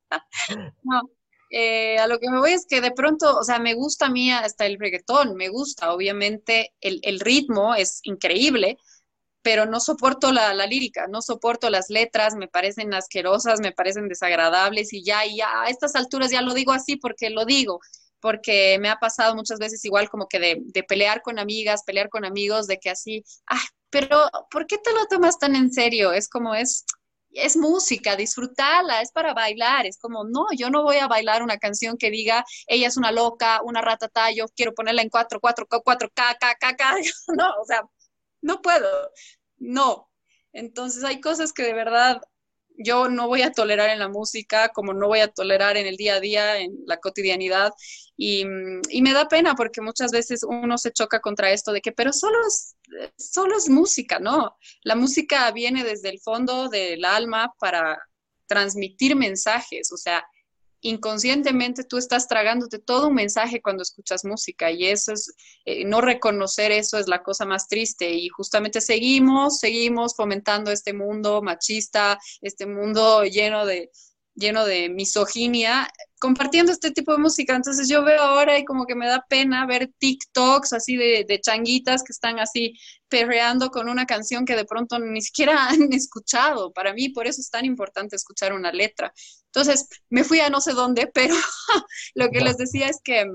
No, 0.81 1.01
eh, 1.49 1.97
a 1.97 2.07
lo 2.07 2.19
que 2.19 2.29
me 2.29 2.39
voy 2.39 2.53
es 2.53 2.65
que 2.65 2.79
de 2.79 2.91
pronto, 2.91 3.37
o 3.37 3.43
sea, 3.43 3.59
me 3.59 3.73
gusta 3.73 4.05
a 4.05 4.09
mí 4.09 4.31
hasta 4.31 4.65
el 4.65 4.79
reggaetón, 4.79 5.35
me 5.35 5.49
gusta, 5.49 5.93
obviamente 5.93 6.73
el, 6.79 7.01
el 7.03 7.19
ritmo 7.19 7.75
es 7.75 7.99
increíble, 8.03 8.77
pero 9.43 9.65
no 9.65 9.79
soporto 9.79 10.31
la, 10.31 10.53
la, 10.53 10.65
lírica, 10.65 11.07
no 11.07 11.21
soporto 11.21 11.69
las 11.69 11.89
letras, 11.89 12.35
me 12.35 12.47
parecen 12.47 12.93
asquerosas, 12.93 13.59
me 13.59 13.73
parecen 13.73 14.07
desagradables 14.07 14.93
y 14.93 15.03
ya, 15.03 15.25
y 15.25 15.37
ya 15.37 15.63
a 15.63 15.69
estas 15.69 15.95
alturas 15.95 16.31
ya 16.31 16.41
lo 16.41 16.53
digo 16.53 16.71
así 16.71 16.95
porque 16.95 17.29
lo 17.29 17.45
digo, 17.45 17.79
porque 18.21 18.77
me 18.79 18.89
ha 18.89 18.95
pasado 18.99 19.35
muchas 19.35 19.59
veces 19.59 19.83
igual 19.83 20.09
como 20.09 20.27
que 20.27 20.39
de, 20.39 20.57
de 20.61 20.83
pelear 20.83 21.21
con 21.21 21.39
amigas, 21.39 21.83
pelear 21.85 22.09
con 22.09 22.23
amigos, 22.25 22.67
de 22.67 22.79
que 22.79 22.89
así, 22.89 23.23
ay, 23.45 23.59
pero 23.89 24.29
¿por 24.49 24.65
qué 24.65 24.77
te 24.77 24.93
lo 24.93 25.05
tomas 25.07 25.37
tan 25.37 25.55
en 25.57 25.71
serio? 25.73 26.13
Es 26.13 26.29
como 26.29 26.55
es, 26.55 26.85
es 27.31 27.57
música, 27.57 28.15
disfrutarla, 28.15 29.01
es 29.01 29.11
para 29.11 29.33
bailar, 29.33 29.85
es 29.85 29.97
como, 29.99 30.23
no, 30.23 30.45
yo 30.57 30.69
no 30.69 30.83
voy 30.83 30.97
a 30.97 31.07
bailar 31.07 31.43
una 31.43 31.57
canción 31.57 31.97
que 31.97 32.09
diga, 32.09 32.45
ella 32.67 32.87
es 32.87 32.95
una 32.95 33.11
loca, 33.11 33.61
una 33.63 33.81
ratata, 33.81 34.31
yo 34.31 34.45
quiero 34.55 34.73
ponerla 34.73 35.01
en 35.01 35.09
cuatro, 35.09 35.39
cuatro, 35.41 35.67
cuatro, 35.67 36.09
k, 36.13 36.37
k, 36.39 36.55
k, 36.59 36.75
k, 36.77 36.95
no, 37.35 37.49
o 37.61 37.65
sea, 37.65 37.83
no 38.43 38.61
puedo, 38.61 39.11
no. 39.57 40.11
Entonces 40.51 41.03
hay 41.03 41.19
cosas 41.19 41.51
que 41.51 41.63
de 41.63 41.73
verdad 41.73 42.21
yo 42.77 43.09
no 43.09 43.27
voy 43.27 43.41
a 43.43 43.51
tolerar 43.51 43.89
en 43.89 43.99
la 43.99 44.09
música, 44.09 44.69
como 44.69 44.93
no 44.93 45.07
voy 45.07 45.19
a 45.19 45.27
tolerar 45.27 45.77
en 45.77 45.87
el 45.87 45.95
día 45.95 46.15
a 46.15 46.19
día, 46.19 46.57
en 46.59 46.75
la 46.85 46.97
cotidianidad. 46.97 47.71
Y, 48.17 48.45
me 48.45 49.13
da 49.13 49.27
pena 49.27 49.55
porque 49.55 49.81
muchas 49.81 50.11
veces 50.11 50.43
uno 50.43 50.77
se 50.77 50.91
choca 50.91 51.19
contra 51.19 51.51
esto 51.51 51.71
de 51.71 51.81
que, 51.81 51.91
pero 51.91 52.13
solo 52.13 52.37
es, 52.47 52.75
solo 53.17 53.57
es 53.57 53.69
música, 53.69 54.19
¿no? 54.19 54.55
La 54.83 54.95
música 54.95 55.51
viene 55.51 55.83
desde 55.83 56.09
el 56.09 56.19
fondo 56.19 56.69
del 56.69 57.05
alma 57.05 57.53
para 57.59 57.99
transmitir 58.47 59.15
mensajes, 59.15 59.91
o 59.91 59.97
sea, 59.97 60.23
inconscientemente 60.83 61.83
tú 61.83 61.97
estás 61.97 62.27
tragándote 62.27 62.77
todo 62.77 63.07
un 63.07 63.15
mensaje 63.15 63.61
cuando 63.61 63.83
escuchas 63.83 64.25
música 64.25 64.69
y 64.69 64.85
eso 64.85 65.13
es, 65.13 65.33
eh, 65.65 65.85
no 65.85 66.01
reconocer 66.01 66.71
eso 66.71 66.97
es 66.97 67.07
la 67.07 67.23
cosa 67.23 67.45
más 67.45 67.67
triste 67.67 68.11
y 68.11 68.29
justamente 68.29 68.81
seguimos, 68.81 69.59
seguimos 69.59 70.15
fomentando 70.15 70.71
este 70.71 70.93
mundo 70.93 71.41
machista, 71.41 72.19
este 72.41 72.65
mundo 72.65 73.23
lleno 73.23 73.65
de, 73.65 73.91
lleno 74.35 74.65
de 74.65 74.89
misoginia, 74.89 75.87
compartiendo 76.19 76.71
este 76.71 76.91
tipo 76.91 77.11
de 77.11 77.17
música. 77.19 77.55
Entonces 77.55 77.87
yo 77.87 78.03
veo 78.03 78.21
ahora 78.21 78.57
y 78.57 78.65
como 78.65 78.85
que 78.85 78.95
me 78.95 79.07
da 79.07 79.25
pena 79.27 79.65
ver 79.65 79.91
TikToks 79.97 80.73
así 80.73 80.95
de, 80.95 81.25
de 81.27 81.39
changuitas 81.39 82.03
que 82.03 82.11
están 82.11 82.39
así 82.39 82.73
perreando 83.07 83.69
con 83.69 83.89
una 83.89 84.05
canción 84.05 84.45
que 84.45 84.55
de 84.55 84.65
pronto 84.65 84.99
ni 84.99 85.21
siquiera 85.21 85.67
han 85.69 85.93
escuchado. 85.93 86.73
Para 86.73 86.93
mí 86.93 87.09
por 87.09 87.27
eso 87.27 87.41
es 87.41 87.49
tan 87.49 87.65
importante 87.65 88.15
escuchar 88.15 88.53
una 88.53 88.71
letra. 88.71 89.13
Entonces 89.55 89.87
me 90.09 90.23
fui 90.23 90.39
a 90.39 90.49
no 90.49 90.61
sé 90.61 90.73
dónde, 90.73 91.07
pero 91.13 91.35
lo 92.15 92.29
que 92.31 92.41
les 92.41 92.57
decía 92.57 92.87
es 92.87 92.99
que 93.03 93.29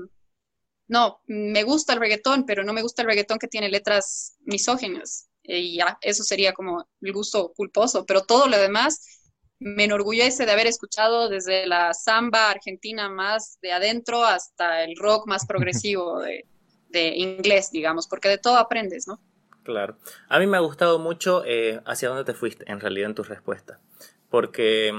no, 0.87 1.21
me 1.27 1.63
gusta 1.63 1.93
el 1.93 1.99
reggaetón, 1.99 2.45
pero 2.45 2.63
no 2.63 2.73
me 2.73 2.81
gusta 2.81 3.03
el 3.03 3.07
reggaetón 3.07 3.39
que 3.39 3.47
tiene 3.47 3.69
letras 3.69 4.35
misóginas. 4.41 5.29
Y 5.43 5.77
ya, 5.77 5.97
eso 6.01 6.23
sería 6.23 6.51
como 6.51 6.89
el 7.01 7.13
gusto 7.13 7.53
culposo, 7.55 8.05
pero 8.05 8.23
todo 8.23 8.47
lo 8.47 8.57
demás 8.57 9.21
me 9.59 9.85
enorgullece 9.85 10.45
de 10.45 10.51
haber 10.51 10.67
escuchado 10.67 11.29
desde 11.29 11.65
la 11.67 11.93
samba 11.93 12.49
argentina 12.49 13.09
más 13.09 13.57
de 13.61 13.71
adentro 13.71 14.25
hasta 14.25 14.83
el 14.83 14.97
rock 14.97 15.25
más 15.25 15.45
progresivo 15.47 16.19
de, 16.19 16.45
inglés, 17.15 17.71
digamos, 17.71 18.07
porque 18.07 18.27
de 18.27 18.39
todo 18.39 18.57
aprendes, 18.57 19.07
¿no? 19.07 19.21
Claro. 19.63 19.97
A 20.27 20.39
mí 20.39 20.47
me 20.47 20.57
ha 20.57 20.61
gustado 20.61 20.99
mucho 20.99 21.43
eh, 21.45 21.79
hacia 21.85 22.09
dónde 22.09 22.25
te 22.25 22.33
fuiste, 22.33 22.69
en 22.69 22.79
realidad, 22.79 23.09
en 23.09 23.15
tu 23.15 23.23
respuesta. 23.23 23.79
Porque 24.29 24.91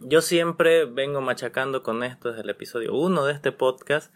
yo 0.00 0.20
siempre 0.20 0.86
vengo 0.86 1.20
machacando 1.20 1.82
con 1.82 2.02
esto 2.02 2.30
desde 2.30 2.42
el 2.42 2.50
episodio 2.50 2.94
1 2.94 3.24
de 3.24 3.32
este 3.32 3.52
podcast, 3.52 4.12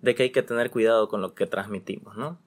de 0.00 0.14
que 0.14 0.24
hay 0.24 0.30
que 0.30 0.42
tener 0.42 0.70
cuidado 0.70 1.08
con 1.08 1.20
lo 1.22 1.34
que 1.34 1.46
transmitimos, 1.46 2.16
¿no? 2.16 2.38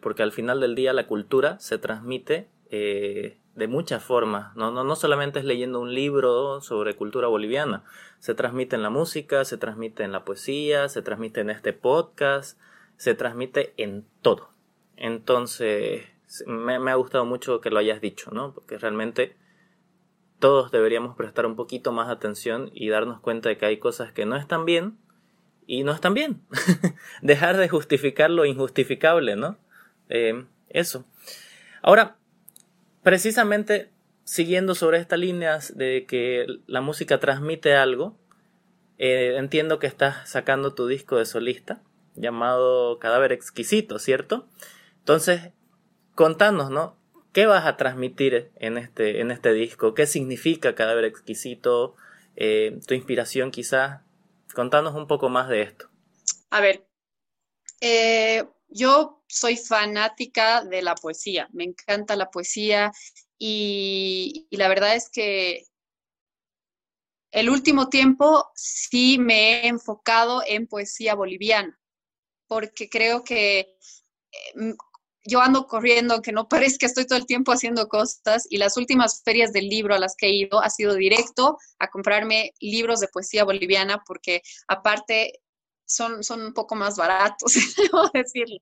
porque 0.00 0.22
al 0.22 0.30
final 0.30 0.60
del 0.60 0.76
día 0.76 0.92
la 0.92 1.08
cultura 1.08 1.58
se 1.58 1.78
transmite 1.78 2.48
eh, 2.70 3.38
de 3.56 3.66
muchas 3.66 4.02
formas. 4.04 4.54
¿no? 4.56 4.70
No, 4.70 4.84
no 4.84 4.96
solamente 4.96 5.40
es 5.40 5.44
leyendo 5.44 5.80
un 5.80 5.94
libro 5.94 6.60
sobre 6.60 6.94
cultura 6.94 7.26
boliviana, 7.26 7.84
se 8.20 8.34
transmite 8.34 8.76
en 8.76 8.82
la 8.82 8.90
música, 8.90 9.44
se 9.44 9.56
transmite 9.56 10.04
en 10.04 10.12
la 10.12 10.24
poesía, 10.24 10.88
se 10.88 11.02
transmite 11.02 11.40
en 11.40 11.50
este 11.50 11.72
podcast, 11.72 12.58
se 12.96 13.14
transmite 13.14 13.74
en 13.76 14.04
todo. 14.22 14.50
Entonces, 14.96 16.04
me, 16.46 16.74
ha 16.74 16.94
gustado 16.94 17.24
mucho 17.24 17.60
que 17.60 17.70
lo 17.70 17.78
hayas 17.78 18.00
dicho, 18.00 18.30
¿no? 18.32 18.52
Porque 18.52 18.78
realmente 18.78 19.36
todos 20.38 20.70
deberíamos 20.70 21.16
prestar 21.16 21.46
un 21.46 21.56
poquito 21.56 21.92
más 21.92 22.08
atención 22.08 22.70
y 22.72 22.88
darnos 22.88 23.20
cuenta 23.20 23.48
de 23.48 23.58
que 23.58 23.66
hay 23.66 23.78
cosas 23.78 24.12
que 24.12 24.26
no 24.26 24.36
están 24.36 24.64
bien 24.64 24.98
y 25.66 25.82
no 25.82 25.92
están 25.92 26.14
bien. 26.14 26.42
Dejar 27.22 27.56
de 27.56 27.68
justificar 27.68 28.30
lo 28.30 28.44
injustificable, 28.44 29.36
¿no? 29.36 29.58
Eh, 30.08 30.44
eso. 30.68 31.04
Ahora, 31.82 32.16
precisamente 33.02 33.90
siguiendo 34.24 34.74
sobre 34.74 34.98
estas 34.98 35.18
líneas 35.18 35.76
de 35.76 36.04
que 36.06 36.46
la 36.66 36.82
música 36.82 37.18
transmite 37.18 37.74
algo, 37.74 38.16
eh, 38.98 39.36
entiendo 39.38 39.78
que 39.78 39.86
estás 39.86 40.28
sacando 40.28 40.74
tu 40.74 40.86
disco 40.86 41.16
de 41.16 41.24
solista 41.24 41.80
llamado 42.14 42.98
Cadáver 42.98 43.32
Exquisito, 43.32 43.98
¿cierto? 43.98 44.46
Entonces, 44.98 45.52
contanos, 46.14 46.70
¿no? 46.70 46.97
¿Qué 47.38 47.46
vas 47.46 47.66
a 47.66 47.76
transmitir 47.76 48.50
en 48.56 48.78
este, 48.78 49.20
en 49.20 49.30
este 49.30 49.52
disco? 49.52 49.94
¿Qué 49.94 50.08
significa 50.08 50.74
Cadáver 50.74 51.04
Exquisito? 51.04 51.94
Eh, 52.34 52.80
¿Tu 52.84 52.94
inspiración 52.94 53.52
quizás? 53.52 54.00
Contanos 54.52 54.96
un 54.96 55.06
poco 55.06 55.28
más 55.28 55.48
de 55.48 55.62
esto. 55.62 55.88
A 56.50 56.60
ver, 56.60 56.88
eh, 57.80 58.44
yo 58.66 59.22
soy 59.28 59.56
fanática 59.56 60.64
de 60.64 60.82
la 60.82 60.96
poesía, 60.96 61.48
me 61.52 61.62
encanta 61.62 62.16
la 62.16 62.28
poesía 62.28 62.90
y, 63.38 64.48
la 64.50 64.66
verdad 64.66 64.96
es 64.96 65.08
que 65.08 65.62
el 67.30 67.50
último 67.50 67.88
tiempo 67.88 68.50
sí 68.56 69.16
me 69.20 69.60
he 69.62 69.68
enfocado 69.68 70.42
en 70.44 70.66
poesía 70.66 71.14
boliviana, 71.14 71.78
porque 72.48 72.88
creo 72.88 73.22
que 73.22 73.60
eh, 73.60 74.74
yo 75.28 75.40
ando 75.40 75.66
corriendo, 75.66 76.14
aunque 76.14 76.32
no 76.32 76.48
parezca, 76.48 76.86
estoy 76.86 77.06
todo 77.06 77.18
el 77.18 77.26
tiempo 77.26 77.52
haciendo 77.52 77.86
cosas 77.88 78.46
y 78.48 78.56
las 78.56 78.76
últimas 78.76 79.22
ferias 79.22 79.52
del 79.52 79.68
libro 79.68 79.94
a 79.94 79.98
las 79.98 80.14
que 80.16 80.26
he 80.26 80.32
ido 80.32 80.60
ha 80.60 80.70
sido 80.70 80.94
directo 80.94 81.58
a 81.78 81.88
comprarme 81.88 82.52
libros 82.60 83.00
de 83.00 83.08
poesía 83.08 83.44
boliviana, 83.44 84.02
porque 84.06 84.40
aparte 84.66 85.40
son, 85.86 86.24
son 86.24 86.40
un 86.40 86.54
poco 86.54 86.74
más 86.74 86.96
baratos, 86.96 87.52
debo 87.76 88.10
decirlo. 88.12 88.56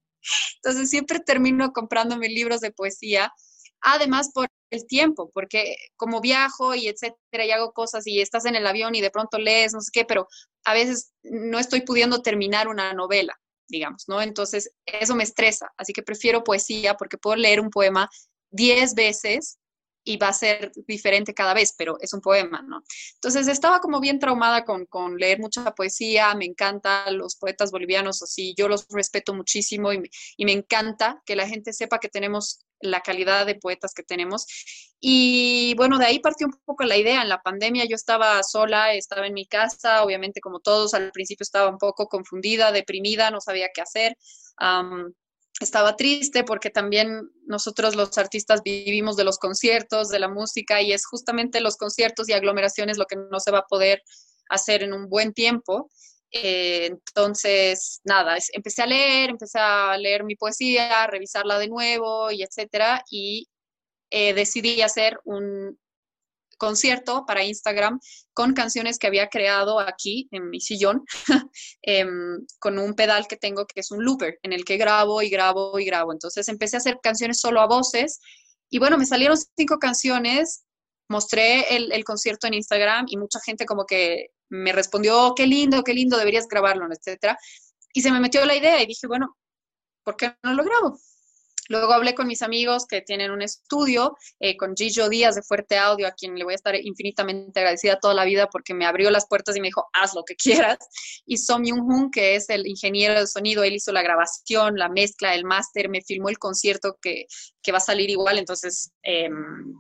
Entonces 0.56 0.90
siempre 0.90 1.20
termino 1.20 1.73
comprándome 1.73 2.28
libros 2.28 2.61
de 2.61 2.73
poesía, 2.73 3.32
además 3.80 4.30
por 4.35 4.49
el 4.70 4.87
tiempo, 4.87 5.30
porque 5.32 5.76
como 5.94 6.20
viajo 6.20 6.75
y 6.75 6.88
etcétera, 6.88 7.44
y 7.46 7.52
hago 7.52 7.73
cosas 7.73 8.04
y 8.08 8.20
estás 8.20 8.44
en 8.44 8.56
el 8.56 8.66
avión 8.66 8.96
y 8.96 9.00
de 9.00 9.11
pronto 9.11 9.38
lees, 9.38 9.73
no 9.73 9.80
sé 9.80 9.90
qué, 9.92 10.04
pero 10.04 10.26
a 10.64 10.75
veces 10.75 11.12
no 11.23 11.61
estoy 11.61 11.82
pudiendo 11.82 12.23
terminar 12.23 12.66
una 12.66 12.92
novela, 12.92 13.38
digamos, 13.68 14.04
¿no? 14.08 14.20
Entonces 14.20 14.70
eso 14.85 15.14
me 15.14 15.25
estresa, 15.25 15.73
así 15.76 15.92
que 15.92 16.02
prefiero 16.02 16.44
poesía 16.44 16.94
porque 16.94 17.18
puedo 17.18 17.37
leer 17.37 17.61
un 17.61 17.70
poema 17.70 18.08
diez 18.50 18.94
veces 18.94 19.58
y 20.06 20.16
va 20.16 20.28
a 20.28 20.32
ser 20.32 20.70
diferente 20.87 21.35
cada 21.35 21.52
vez, 21.52 21.75
pero 21.76 21.99
es 22.00 22.14
un 22.14 22.20
poema, 22.20 22.62
¿no? 22.62 22.82
Entonces 23.14 23.49
estaba 23.49 23.80
como 23.80 24.00
bien 24.00 24.20
traumada 24.20 24.64
con, 24.64 25.16
leer 25.16 25.40
mucha 25.40 25.75
poesía, 25.75 26.32
me 26.35 26.44
encantan 26.44 27.18
los 27.18 27.35
poetas 27.37 27.73
bolivianos, 27.73 28.23
así 28.23 28.54
yo 28.56 28.68
los 28.68 28.87
respeto 28.88 29.35
muchísimo 29.35 29.92
y 29.92 29.99
me, 29.99 30.52
encanta 30.52 31.20
que 31.26 31.35
la 31.35 31.49
gente 31.49 31.73
sepa 31.73 31.99
que 31.99 32.08
tenemos 32.08 32.65
la 32.80 33.00
calidad 33.00 33.47
de 33.47 33.54
poetas 33.54 33.92
que 33.95 34.02
tenemos. 34.02 34.47
Y 35.00 35.75
bueno, 35.76 35.99
de 35.99 36.06
ahí 36.06 36.18
partió 36.21 36.47
un 36.47 36.54
poco 36.64 36.85
la 36.85 36.97
idea. 36.97 37.23
En 37.23 37.28
la 37.28 37.42
pandemia 37.42 37.85
yo 37.85 37.96
estaba 37.96 38.42
sola, 38.42 38.94
estaba 38.94 39.27
en 39.27 39.35
mi 39.35 39.46
casa, 39.46 40.03
obviamente 40.03 40.40
como 40.40 40.61
todos, 40.61 40.94
al 40.94 41.12
principio 41.12 41.44
estaba 41.44 41.70
un 41.70 41.79
poco 41.79 42.07
confundida, 42.07 42.72
deprimida, 42.72 43.31
no 43.31 43.40
sabía 43.40 43.68
qué 43.74 43.83
hacer 43.83 44.16
estaba 45.61 45.96
triste 45.96 46.44
porque 46.44 46.70
también 46.70 47.31
nosotros 47.46 47.96
los 47.96 48.16
artistas 48.18 48.62
vivimos 48.62 49.16
de 49.16 49.24
los 49.24 49.38
conciertos, 49.38 50.09
de 50.09 50.18
la 50.18 50.29
música 50.29 50.83
y 50.83 50.92
es 50.92 51.07
justamente 51.07 51.61
los 51.61 51.77
conciertos 51.77 52.29
y 52.29 52.33
aglomeraciones 52.33 52.98
lo 52.98 53.07
que 53.07 53.16
no 53.16 53.40
se 53.40 53.50
va 53.50 53.61
a 53.61 53.66
poder 53.66 54.03
hacer 54.48 54.83
en 54.83 54.92
un 54.92 55.09
buen 55.09 55.33
tiempo. 55.33 55.90
Eh, 56.42 56.87
entonces, 56.87 58.01
nada, 58.05 58.37
empecé 58.53 58.83
a 58.83 58.87
leer, 58.87 59.31
empecé 59.31 59.59
a 59.59 59.96
leer 59.99 60.25
mi 60.25 60.37
poesía, 60.37 61.07
revisarla 61.07 61.59
de 61.59 61.68
nuevo 61.68 62.31
y 62.31 62.42
etcétera 62.42 63.03
y 63.11 63.49
eh, 64.11 64.35
decidí 64.35 64.83
hacer 64.83 65.18
un, 65.25 65.79
concierto 66.57 67.25
para 67.27 67.44
Instagram 67.44 68.01
con 68.33 68.55
canciones 68.55 68.99
que 68.99 69.07
había 69.07 69.29
creado 69.29 69.81
aquí 69.81 70.29
en 70.31 70.51
mi 70.51 70.61
sillón, 70.61 71.05
em, 71.83 72.44
con 72.59 72.79
un 72.79 72.94
pedal 72.94 73.27
que 73.29 73.37
tengo 73.37 73.66
que 73.66 73.81
es 73.81 73.90
un 73.90 74.05
looper, 74.05 74.38
en 74.42 74.53
el 74.53 74.64
que 74.64 74.77
grabo 74.77 75.22
y 75.22 75.29
grabo 75.29 75.79
y 75.79 75.85
grabo. 75.85 76.12
Entonces 76.12 76.49
empecé 76.49 76.77
a 76.77 76.79
hacer 76.79 76.99
canciones 77.03 77.40
solo 77.40 77.61
a 77.61 77.66
voces 77.66 78.20
y 78.70 78.79
bueno, 78.79 78.99
me 78.99 79.07
salieron 79.07 79.37
cinco 79.57 79.79
canciones, 79.79 80.64
mostré 81.09 81.77
el, 81.77 82.05
concierto 82.05 82.46
en 82.46 82.55
Instagram 82.55 83.07
y 83.09 83.16
mucha 83.16 83.38
gente 83.44 83.64
como 83.64 83.85
que 83.87 84.31
me 84.48 84.72
respondió, 84.72 85.35
qué 85.37 85.46
lindo, 85.46 85.82
qué 85.82 85.94
lindo, 85.94 86.16
deberías 86.16 86.48
grabarlo, 86.48 86.87
etcétera. 86.92 87.38
Y 87.92 88.02
se 88.02 88.11
me 88.12 88.20
metió 88.20 88.44
la 88.44 88.54
idea 88.54 88.82
y 88.82 88.87
dije, 88.87 89.06
bueno, 89.06 89.37
¿por 90.04 90.16
qué 90.16 90.35
no 90.42 90.54
lo 90.54 90.64
grabo? 90.64 90.98
Luego 91.68 91.92
hablé 91.92 92.14
con 92.14 92.28
mis 92.28 92.42
amigos 92.42 92.87
que 92.87 93.02
tienen 93.02 93.30
un 93.30 93.42
estudio, 93.42 94.16
eh, 94.38 94.56
con 94.56 94.76
Gillo 94.76 95.09
Díaz 95.09 95.35
de 95.35 95.42
Fuerte 95.42 95.76
Audio, 95.78 96.06
a 96.06 96.12
quien 96.12 96.37
le 96.37 96.44
voy 96.44 96.52
a 96.52 96.56
estar 96.56 96.76
infinitamente 96.76 97.59
agradecida 97.59 97.98
toda 97.98 98.14
la 98.14 98.24
vida 98.24 98.48
porque 98.48 98.74
me 98.74 98.87
abrió 98.87 99.11
las 99.11 99.26
puertas 99.26 99.56
y 99.56 99.61
me 99.61 99.68
dijo, 99.68 99.88
haz 99.92 100.14
lo 100.14 100.24
que 100.24 100.37
quieras. 100.37 100.78
Y 101.26 101.38
Som 101.38 101.64
Young-hoon, 101.64 102.11
que 102.11 102.37
es 102.37 102.48
el 102.50 102.66
ingeniero 102.66 103.18
de 103.18 103.26
sonido, 103.26 103.64
él 103.64 103.74
hizo 103.74 103.92
la 103.92 104.02
grabación, 104.02 104.76
la 104.76 104.88
mezcla, 104.88 105.35
el 105.35 105.44
máster, 105.44 105.88
me 105.88 106.02
filmó 106.02 106.28
el 106.28 106.38
concierto 106.38 106.98
que, 107.00 107.26
que 107.62 107.72
va 107.72 107.78
a 107.78 107.80
salir 107.80 108.11
igual. 108.11 108.38
Entonces, 108.38 108.92
em, 109.02 109.74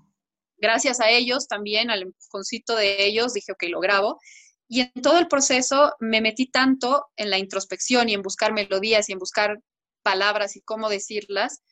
gracias 0.56 1.00
a 1.00 1.10
ellos 1.10 1.46
también, 1.46 1.90
al 1.90 2.02
empujoncito 2.02 2.74
de 2.74 3.04
ellos, 3.04 3.32
dije, 3.32 3.52
ok, 3.52 3.64
lo 3.68 3.80
grabo. 3.80 4.18
Y 4.68 4.80
en 4.80 5.02
todo 5.02 5.18
el 5.18 5.28
proceso 5.28 5.94
me 6.00 6.20
metí 6.20 6.46
tanto 6.46 7.06
en 7.16 7.30
la 7.30 7.38
introspección 7.38 8.08
y 8.08 8.14
en 8.14 8.22
buscar 8.22 8.52
melodías 8.52 9.08
y 9.08 9.12
en 9.12 9.18
buscar 9.18 9.60
palabras 10.02 10.56
y 10.56 10.60
cómo 10.60 10.88
decirlas, 10.88 11.62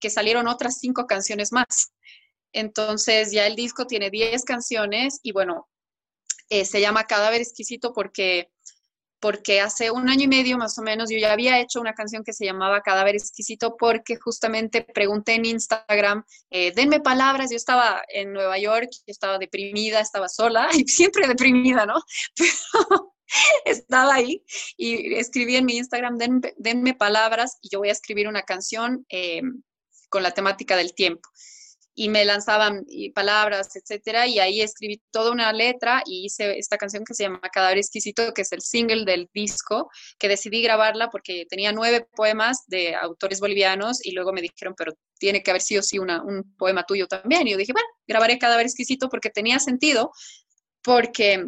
que 0.00 0.10
salieron 0.10 0.48
otras 0.48 0.78
cinco 0.78 1.06
canciones 1.06 1.52
más. 1.52 1.92
Entonces 2.52 3.32
ya 3.32 3.46
el 3.46 3.56
disco 3.56 3.86
tiene 3.86 4.10
10 4.10 4.44
canciones 4.44 5.18
y 5.22 5.32
bueno, 5.32 5.68
eh, 6.48 6.64
se 6.64 6.80
llama 6.80 7.04
Cadáver 7.04 7.40
Exquisito 7.40 7.92
porque, 7.92 8.50
porque 9.24 9.62
hace 9.62 9.90
un 9.90 10.10
año 10.10 10.24
y 10.24 10.28
medio 10.28 10.58
más 10.58 10.76
o 10.76 10.82
menos 10.82 11.08
yo 11.08 11.16
ya 11.16 11.32
había 11.32 11.58
hecho 11.58 11.80
una 11.80 11.94
canción 11.94 12.22
que 12.22 12.34
se 12.34 12.44
llamaba 12.44 12.82
Cadáver 12.82 13.14
Exquisito 13.14 13.74
porque 13.74 14.16
justamente 14.16 14.82
pregunté 14.82 15.32
en 15.32 15.46
Instagram, 15.46 16.24
eh, 16.50 16.72
denme 16.76 17.00
palabras, 17.00 17.48
yo 17.50 17.56
estaba 17.56 18.02
en 18.08 18.34
Nueva 18.34 18.58
York, 18.58 18.90
estaba 19.06 19.38
deprimida, 19.38 20.00
estaba 20.00 20.28
sola 20.28 20.68
y 20.74 20.86
siempre 20.86 21.26
deprimida, 21.26 21.86
¿no? 21.86 22.02
Pero 22.36 23.14
estaba 23.64 24.16
ahí 24.16 24.44
y 24.76 25.14
escribí 25.14 25.56
en 25.56 25.64
mi 25.64 25.78
Instagram, 25.78 26.18
denme 26.58 26.92
palabras 26.92 27.56
y 27.62 27.70
yo 27.70 27.78
voy 27.78 27.88
a 27.88 27.92
escribir 27.92 28.28
una 28.28 28.42
canción. 28.42 29.06
Eh, 29.08 29.40
con 30.14 30.22
la 30.22 30.30
temática 30.30 30.76
del 30.76 30.94
tiempo. 30.94 31.28
Y 31.94 32.08
me 32.08 32.24
lanzaban 32.24 32.84
palabras, 33.14 33.76
etcétera, 33.76 34.26
y 34.26 34.40
ahí 34.40 34.60
escribí 34.60 35.00
toda 35.12 35.30
una 35.30 35.52
letra 35.52 36.02
y 36.04 36.26
hice 36.26 36.58
esta 36.58 36.76
canción 36.76 37.04
que 37.04 37.14
se 37.14 37.24
llama 37.24 37.40
Cadáver 37.52 37.78
Exquisito, 37.78 38.34
que 38.34 38.42
es 38.42 38.52
el 38.52 38.62
single 38.62 39.04
del 39.04 39.28
disco, 39.32 39.88
que 40.18 40.28
decidí 40.28 40.60
grabarla 40.62 41.10
porque 41.10 41.46
tenía 41.48 41.72
nueve 41.72 42.06
poemas 42.16 42.64
de 42.66 42.94
autores 42.96 43.40
bolivianos 43.40 44.04
y 44.04 44.12
luego 44.12 44.32
me 44.32 44.42
dijeron, 44.42 44.74
pero 44.76 44.92
tiene 45.18 45.42
que 45.42 45.50
haber 45.50 45.62
sido 45.62 45.82
sí 45.82 45.98
una, 45.98 46.22
un 46.22 46.54
poema 46.56 46.84
tuyo 46.84 47.06
también. 47.06 47.46
Y 47.46 47.52
yo 47.52 47.56
dije, 47.56 47.72
bueno, 47.72 47.88
grabaré 48.06 48.38
Cadáver 48.38 48.66
Exquisito 48.66 49.08
porque 49.08 49.30
tenía 49.30 49.58
sentido, 49.58 50.10
porque 50.82 51.46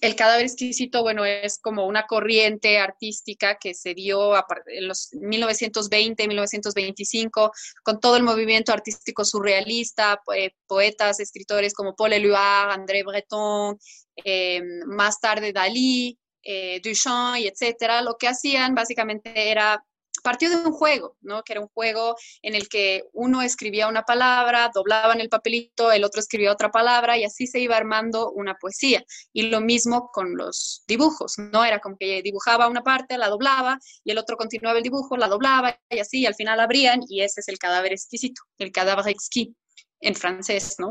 el 0.00 0.16
cadáver 0.16 0.44
exquisito, 0.44 1.02
bueno, 1.02 1.24
es 1.24 1.58
como 1.58 1.86
una 1.86 2.06
corriente 2.06 2.78
artística 2.78 3.56
que 3.56 3.74
se 3.74 3.94
dio 3.94 4.34
en 4.66 4.88
los 4.88 5.12
1920, 5.12 6.28
1925, 6.28 7.52
con 7.82 8.00
todo 8.00 8.16
el 8.16 8.22
movimiento 8.22 8.72
artístico 8.72 9.24
surrealista, 9.24 10.22
poetas, 10.66 11.20
escritores 11.20 11.74
como 11.74 11.94
Paul 11.94 12.12
Éluard, 12.12 12.70
André 12.70 13.02
Breton, 13.02 13.78
eh, 14.16 14.62
más 14.86 15.20
tarde 15.20 15.52
Dalí, 15.52 16.18
eh, 16.42 16.80
Duchamp 16.82 17.38
y 17.38 17.48
etcétera, 17.48 18.02
lo 18.02 18.16
que 18.16 18.28
hacían 18.28 18.74
básicamente 18.74 19.50
era 19.50 19.82
partió 20.24 20.48
de 20.48 20.56
un 20.56 20.72
juego, 20.72 21.16
¿no? 21.20 21.42
Que 21.44 21.52
era 21.52 21.60
un 21.60 21.68
juego 21.68 22.16
en 22.42 22.54
el 22.54 22.68
que 22.68 23.04
uno 23.12 23.42
escribía 23.42 23.88
una 23.88 24.02
palabra, 24.02 24.70
doblaban 24.74 25.20
el 25.20 25.28
papelito, 25.28 25.92
el 25.92 26.02
otro 26.02 26.20
escribía 26.20 26.50
otra 26.50 26.70
palabra 26.70 27.18
y 27.18 27.24
así 27.24 27.46
se 27.46 27.60
iba 27.60 27.76
armando 27.76 28.32
una 28.32 28.54
poesía. 28.54 29.04
Y 29.32 29.42
lo 29.42 29.60
mismo 29.60 30.10
con 30.12 30.34
los 30.36 30.82
dibujos, 30.88 31.34
¿no? 31.38 31.64
Era 31.64 31.78
como 31.78 31.96
que 31.98 32.22
dibujaba 32.22 32.68
una 32.68 32.82
parte, 32.82 33.18
la 33.18 33.28
doblaba 33.28 33.78
y 34.02 34.12
el 34.12 34.18
otro 34.18 34.36
continuaba 34.38 34.78
el 34.78 34.82
dibujo, 34.82 35.16
la 35.16 35.28
doblaba 35.28 35.78
y 35.90 35.98
así, 35.98 36.20
y 36.20 36.26
al 36.26 36.34
final 36.34 36.58
abrían 36.58 37.00
y 37.08 37.20
ese 37.22 37.40
es 37.40 37.48
el 37.48 37.58
cadáver 37.58 37.92
exquisito, 37.92 38.42
el 38.58 38.72
cadáver 38.72 39.08
exquisito. 39.08 39.54
en 40.00 40.14
francés, 40.14 40.76
¿no? 40.78 40.88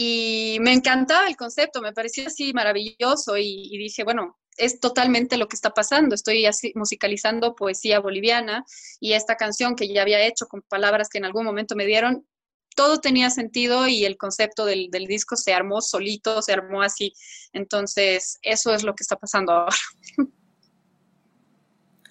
Y 0.00 0.58
me 0.60 0.72
encantaba 0.72 1.26
el 1.26 1.36
concepto, 1.36 1.80
me 1.80 1.92
parecía 1.92 2.28
así 2.28 2.52
maravilloso 2.52 3.36
y, 3.36 3.76
dije, 3.78 4.04
bueno, 4.04 4.38
es 4.58 4.80
totalmente 4.80 5.36
lo 5.36 5.48
que 5.48 5.56
está 5.56 5.70
pasando. 5.70 6.14
Estoy 6.14 6.46
así 6.46 6.72
musicalizando 6.74 7.54
poesía 7.54 8.00
boliviana 8.00 8.64
y 9.00 9.14
esta 9.14 9.36
canción 9.36 9.74
que 9.74 9.88
ya 9.88 10.02
había 10.02 10.24
hecho 10.26 10.46
con 10.46 10.62
palabras 10.62 11.08
que 11.08 11.18
en 11.18 11.24
algún 11.24 11.44
momento 11.44 11.76
me 11.76 11.86
dieron, 11.86 12.26
todo 12.76 13.00
tenía 13.00 13.30
sentido 13.30 13.88
y 13.88 14.04
el 14.04 14.16
concepto 14.16 14.64
del, 14.64 14.90
del 14.90 15.06
disco 15.06 15.36
se 15.36 15.52
armó 15.52 15.80
solito, 15.80 16.42
se 16.42 16.52
armó 16.52 16.82
así. 16.82 17.12
Entonces, 17.52 18.38
eso 18.42 18.74
es 18.74 18.82
lo 18.84 18.94
que 18.94 19.02
está 19.02 19.16
pasando 19.16 19.52
ahora. 19.52 19.76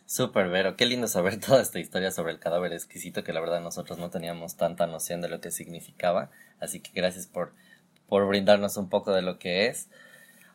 Súper, 0.05 0.49
Vero. 0.49 0.75
Qué 0.75 0.86
lindo 0.86 1.07
saber 1.07 1.39
toda 1.45 1.62
esta 1.62 1.79
historia 1.79 2.12
sobre 2.12 2.33
el 2.33 2.39
cadáver 2.39 2.73
exquisito 2.73 3.23
que 3.23 3.33
la 3.33 3.41
verdad 3.41 3.62
nosotros 3.62 3.97
no 3.97 4.10
teníamos 4.10 4.57
tanta 4.57 4.88
noción 4.88 5.21
de 5.21 5.29
lo 5.29 5.41
que 5.41 5.51
significaba. 5.51 6.31
Así 6.60 6.79
que 6.79 6.91
gracias 6.93 7.27
por 7.27 7.53
por 8.07 8.27
brindarnos 8.27 8.77
un 8.77 8.89
poco 8.89 9.13
de 9.13 9.21
lo 9.21 9.38
que 9.38 9.67
es. 9.67 9.89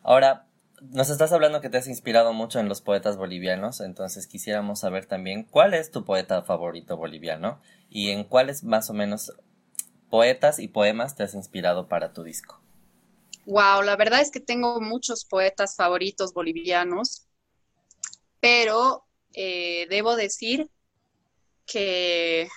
Ahora, 0.03 0.47
nos 0.91 1.11
estás 1.11 1.33
hablando 1.33 1.61
que 1.61 1.71
te 1.71 1.79
has 1.79 1.87
inspirado 1.87 2.33
mucho 2.33 2.59
en 2.59 2.69
los 2.69 2.81
poetas 2.81 3.17
bolivianos, 3.17 3.81
entonces 3.81 4.27
quisiéramos 4.27 4.81
saber 4.81 5.07
también 5.07 5.45
cuál 5.45 5.75
es 5.75 5.91
tu 5.91 6.05
poeta 6.05 6.43
favorito 6.43 6.97
boliviano 6.97 7.61
y 7.89 8.11
en 8.11 8.25
cuáles 8.25 8.65
más 8.65 8.91
o 8.91 8.95
menos 8.95 9.33
poetas 10.11 10.59
y 10.59 10.69
poemas 10.69 11.15
te 11.15 11.23
has 11.23 11.35
inspirado 11.35 11.89
para 11.89 12.13
tu 12.13 12.23
disco. 12.25 12.61
Wow, 13.47 13.83
la 13.83 13.97
verdad 13.97 14.21
es 14.21 14.31
que 14.31 14.41
tengo 14.41 14.81
muchos 14.81 15.25
poetas 15.25 15.77
favoritos 15.77 16.33
bolivianos, 16.33 17.27
pero 18.41 19.05
eh, 19.35 19.87
debo 19.89 20.17
decir 20.17 20.69
que 21.67 22.49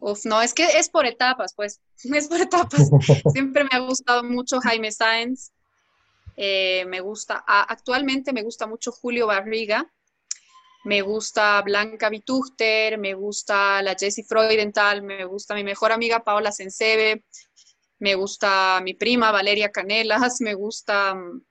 Uf, 0.00 0.24
no, 0.26 0.40
es 0.42 0.54
que 0.54 0.64
es 0.64 0.88
por 0.88 1.06
etapas, 1.06 1.54
pues, 1.54 1.80
es 2.04 2.28
por 2.28 2.40
etapas. 2.40 2.88
Siempre 3.32 3.64
me 3.64 3.70
ha 3.72 3.80
gustado 3.80 4.22
mucho 4.22 4.60
Jaime 4.60 4.92
Sáenz, 4.92 5.50
eh, 6.40 6.84
me 6.86 7.00
gusta, 7.00 7.42
actualmente 7.44 8.32
me 8.32 8.44
gusta 8.44 8.68
mucho 8.68 8.92
Julio 8.92 9.26
Barriga, 9.26 9.92
me 10.84 11.00
gusta 11.02 11.60
Blanca 11.62 12.08
Vituchter, 12.08 12.96
me 12.96 13.14
gusta 13.14 13.82
la 13.82 13.96
Jessie 13.98 14.22
Freudenthal, 14.22 15.02
me 15.02 15.24
gusta 15.24 15.56
mi 15.56 15.64
mejor 15.64 15.90
amiga 15.90 16.22
Paola 16.22 16.52
Sensebe, 16.52 17.24
me 17.98 18.14
gusta 18.14 18.80
mi 18.84 18.94
prima 18.94 19.32
Valeria 19.32 19.72
Canelas, 19.72 20.40
me 20.40 20.54
gusta 20.54 21.12
mm, 21.12 21.42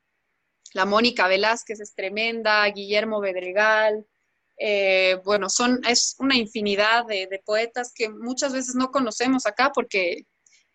la 0.75 0.85
Mónica 0.85 1.27
Velázquez, 1.27 1.81
es 1.81 1.93
tremenda, 1.93 2.65
Guillermo 2.67 3.19
Bedregal, 3.19 4.05
eh, 4.57 5.19
bueno, 5.25 5.49
son, 5.49 5.81
es 5.85 6.15
una 6.19 6.37
infinidad 6.37 7.05
de, 7.05 7.27
poetas 7.45 7.91
que 7.93 8.07
muchas 8.07 8.53
veces 8.53 8.75
no 8.75 8.89
conocemos 8.89 9.45
acá 9.45 9.73
porque, 9.75 10.25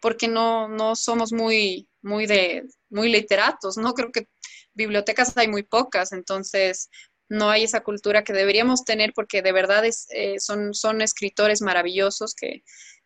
porque 0.00 0.28
no, 0.28 0.68
no 0.68 0.96
somos 0.96 1.32
muy, 1.32 1.88
muy, 2.02 2.26
de, 2.26 2.64
muy 2.90 3.10
literatos, 3.10 3.76
¿no? 3.76 3.94
Creo 3.94 4.12
que 4.12 4.28
bibliotecas 4.74 5.36
hay 5.36 5.48
muy 5.48 5.62
pocas, 5.62 6.12
entonces 6.12 6.88
no 7.28 7.50
hay 7.50 7.64
esa 7.64 7.82
cultura 7.82 8.24
que 8.24 8.32
deberíamos 8.32 8.84
tener 8.84 9.12
porque 9.14 9.42
de 9.42 9.52
verdad 9.52 9.84
es, 9.84 10.06
eh, 10.10 10.38
son, 10.38 10.74
son 10.74 11.00
escritores 11.00 11.62
maravillosos 11.62 12.34
que, 12.34 12.62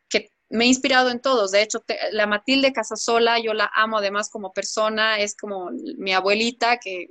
que 0.09 0.30
me 0.48 0.64
he 0.64 0.68
inspirado 0.68 1.11
en 1.11 1.20
todos. 1.20 1.52
De 1.52 1.62
hecho, 1.62 1.85
la 2.12 2.26
Matilde 2.26 2.72
Casasola, 2.72 3.38
yo 3.38 3.54
la 3.54 3.70
amo 3.74 3.98
además 3.98 4.30
como 4.30 4.52
persona, 4.52 5.20
es 5.20 5.37
como 5.37 5.70
mi 5.98 6.12
abuelita 6.12 6.78
que 6.78 7.09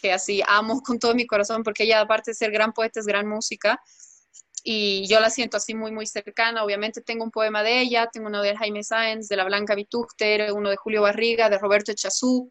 que 0.00 0.12
así 0.12 0.42
amo 0.46 0.82
con 0.82 0.98
todo 0.98 1.14
mi 1.14 1.26
corazón, 1.26 1.62
porque 1.62 1.84
ella, 1.84 2.00
aparte 2.00 2.30
de 2.30 2.34
ser 2.34 2.50
gran 2.50 2.72
poeta, 2.72 3.00
es 3.00 3.06
gran 3.06 3.26
música. 3.26 3.80
Y 4.68 5.06
yo 5.06 5.20
la 5.20 5.30
siento 5.30 5.58
así 5.58 5.76
muy, 5.76 5.92
muy 5.92 6.08
cercana. 6.08 6.64
Obviamente 6.64 7.00
tengo 7.00 7.22
un 7.22 7.30
poema 7.30 7.62
de 7.62 7.82
ella, 7.82 8.08
tengo 8.12 8.26
uno 8.26 8.42
de 8.42 8.56
Jaime 8.56 8.82
Sáenz, 8.82 9.28
de 9.28 9.36
la 9.36 9.44
Blanca 9.44 9.76
Vitúcter, 9.76 10.52
uno 10.52 10.70
de 10.70 10.76
Julio 10.76 11.02
Barriga, 11.02 11.48
de 11.48 11.56
Roberto 11.56 11.92
Echazú. 11.92 12.50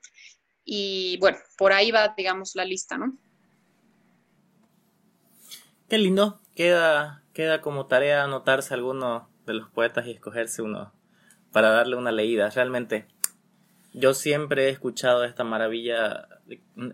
Y 0.63 1.17
bueno, 1.19 1.37
por 1.57 1.73
ahí 1.73 1.91
va, 1.91 2.13
digamos, 2.15 2.55
la 2.55 2.63
lista, 2.63 2.97
¿no? 2.97 3.17
Qué 5.89 5.97
lindo. 5.97 6.39
Queda, 6.55 7.21
queda 7.33 7.59
como 7.59 7.87
tarea 7.87 8.23
anotarse 8.23 8.73
alguno 8.73 9.29
de 9.45 9.55
los 9.55 9.69
poetas 9.69 10.07
y 10.07 10.11
escogerse 10.11 10.61
uno 10.61 10.93
para 11.51 11.71
darle 11.71 11.97
una 11.97 12.13
leída. 12.13 12.49
Realmente 12.49 13.07
yo 13.91 14.13
siempre 14.13 14.67
he 14.67 14.69
escuchado 14.69 15.25
esta 15.25 15.43
maravilla, 15.43 16.29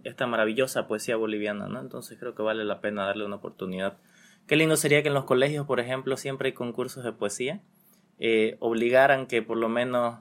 esta 0.03 0.25
maravillosa 0.25 0.87
poesía 0.87 1.15
boliviana, 1.15 1.67
¿no? 1.67 1.79
Entonces 1.79 2.17
creo 2.17 2.33
que 2.33 2.41
vale 2.41 2.65
la 2.65 2.81
pena 2.81 3.05
darle 3.05 3.23
una 3.23 3.35
oportunidad. 3.35 3.99
Qué 4.51 4.57
lindo 4.57 4.75
sería 4.75 5.01
que 5.01 5.07
en 5.07 5.13
los 5.13 5.23
colegios, 5.23 5.65
por 5.65 5.79
ejemplo, 5.79 6.17
siempre 6.17 6.49
hay 6.49 6.53
concursos 6.53 7.05
de 7.05 7.13
poesía, 7.13 7.61
eh, 8.19 8.57
obligaran 8.59 9.25
que 9.25 9.41
por 9.41 9.55
lo 9.55 9.69
menos 9.69 10.19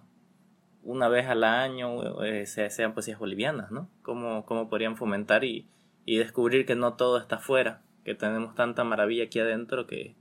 una 0.85 1.09
vez 1.09 1.27
al 1.27 1.43
año 1.43 2.23
eh, 2.23 2.47
sean 2.47 2.95
poesías 2.95 3.19
bolivianas, 3.19 3.73
¿no? 3.73 3.90
¿Cómo, 4.03 4.47
cómo 4.47 4.69
podrían 4.69 4.97
fomentar 4.97 5.43
y, 5.43 5.69
y, 6.05 6.19
descubrir 6.19 6.64
que 6.64 6.77
no 6.77 6.95
todo 6.95 7.19
está 7.19 7.37
afuera, 7.38 7.83
que 8.05 8.14
tenemos 8.14 8.55
tanta 8.55 8.85
maravilla 8.85 9.25
aquí 9.25 9.40
adentro 9.40 9.88
que, 9.88 10.14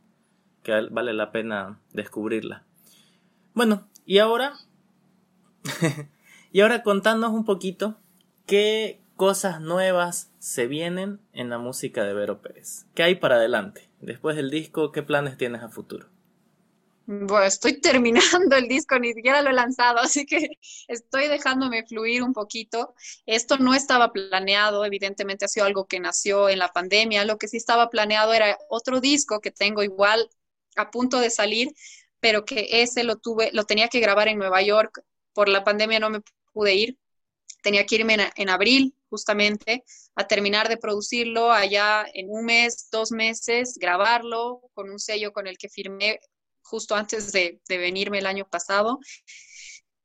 que 0.63 0.87
vale 0.89 1.13
la 1.13 1.31
pena 1.31 1.79
descubrirla. 1.93 2.65
Bueno, 3.53 3.87
y 4.07 4.17
ahora 4.17 4.53
Y 6.51 6.61
ahora 6.61 6.81
contanos 6.81 7.29
un 7.29 7.45
poquito 7.45 7.99
qué 8.47 9.03
cosas 9.15 9.61
nuevas 9.61 10.31
se 10.39 10.65
vienen 10.65 11.19
en 11.31 11.51
la 11.51 11.59
música 11.59 12.03
de 12.03 12.15
Vero 12.15 12.41
Pérez. 12.41 12.87
¿Qué 12.95 13.03
hay 13.03 13.13
para 13.13 13.35
adelante? 13.35 13.88
Después 14.01 14.35
del 14.35 14.49
disco, 14.49 14.91
¿qué 14.91 15.03
planes 15.03 15.37
tienes 15.37 15.61
a 15.61 15.69
futuro? 15.69 16.07
Bueno, 17.11 17.43
estoy 17.45 17.81
terminando 17.81 18.55
el 18.55 18.67
disco, 18.67 18.99
ni 18.99 19.13
siquiera 19.13 19.41
lo 19.41 19.49
he 19.49 19.53
lanzado, 19.53 19.97
así 19.99 20.25
que 20.27 20.59
estoy 20.87 21.27
dejándome 21.27 21.83
fluir 21.87 22.21
un 22.23 22.33
poquito. 22.33 22.93
Esto 23.25 23.57
no 23.57 23.73
estaba 23.73 24.13
planeado, 24.13 24.85
evidentemente 24.85 25.45
ha 25.45 25.47
sido 25.47 25.65
algo 25.65 25.87
que 25.87 25.99
nació 25.99 26.49
en 26.49 26.59
la 26.59 26.69
pandemia. 26.69 27.25
Lo 27.25 27.37
que 27.39 27.47
sí 27.47 27.57
estaba 27.57 27.89
planeado 27.89 28.33
era 28.33 28.57
otro 28.69 29.01
disco 29.01 29.41
que 29.41 29.51
tengo 29.51 29.81
igual 29.83 30.29
a 30.75 30.91
punto 30.91 31.19
de 31.19 31.31
salir, 31.31 31.73
pero 32.19 32.45
que 32.45 32.67
ese 32.83 33.03
lo 33.03 33.17
tuve, 33.17 33.49
lo 33.53 33.63
tenía 33.65 33.87
que 33.87 33.99
grabar 33.99 34.27
en 34.27 34.37
Nueva 34.37 34.61
York. 34.61 35.03
Por 35.33 35.49
la 35.49 35.63
pandemia 35.63 35.99
no 35.99 36.09
me 36.11 36.21
pude 36.53 36.75
ir. 36.75 36.97
Tenía 37.61 37.85
que 37.85 37.95
irme 37.95 38.17
en, 38.35 38.49
abril, 38.49 38.95
justamente, 39.09 39.83
a 40.15 40.27
terminar 40.27 40.69
de 40.69 40.77
producirlo 40.77 41.51
allá 41.51 42.05
en 42.13 42.29
un 42.29 42.45
mes, 42.45 42.89
dos 42.91 43.11
meses, 43.11 43.77
grabarlo 43.77 44.61
con 44.73 44.89
un 44.89 44.99
sello 44.99 45.33
con 45.33 45.47
el 45.47 45.57
que 45.57 45.69
firmé 45.69 46.19
justo 46.61 46.95
antes 46.95 47.31
de, 47.31 47.61
venirme 47.67 48.19
el 48.19 48.27
año 48.27 48.47
pasado. 48.49 48.99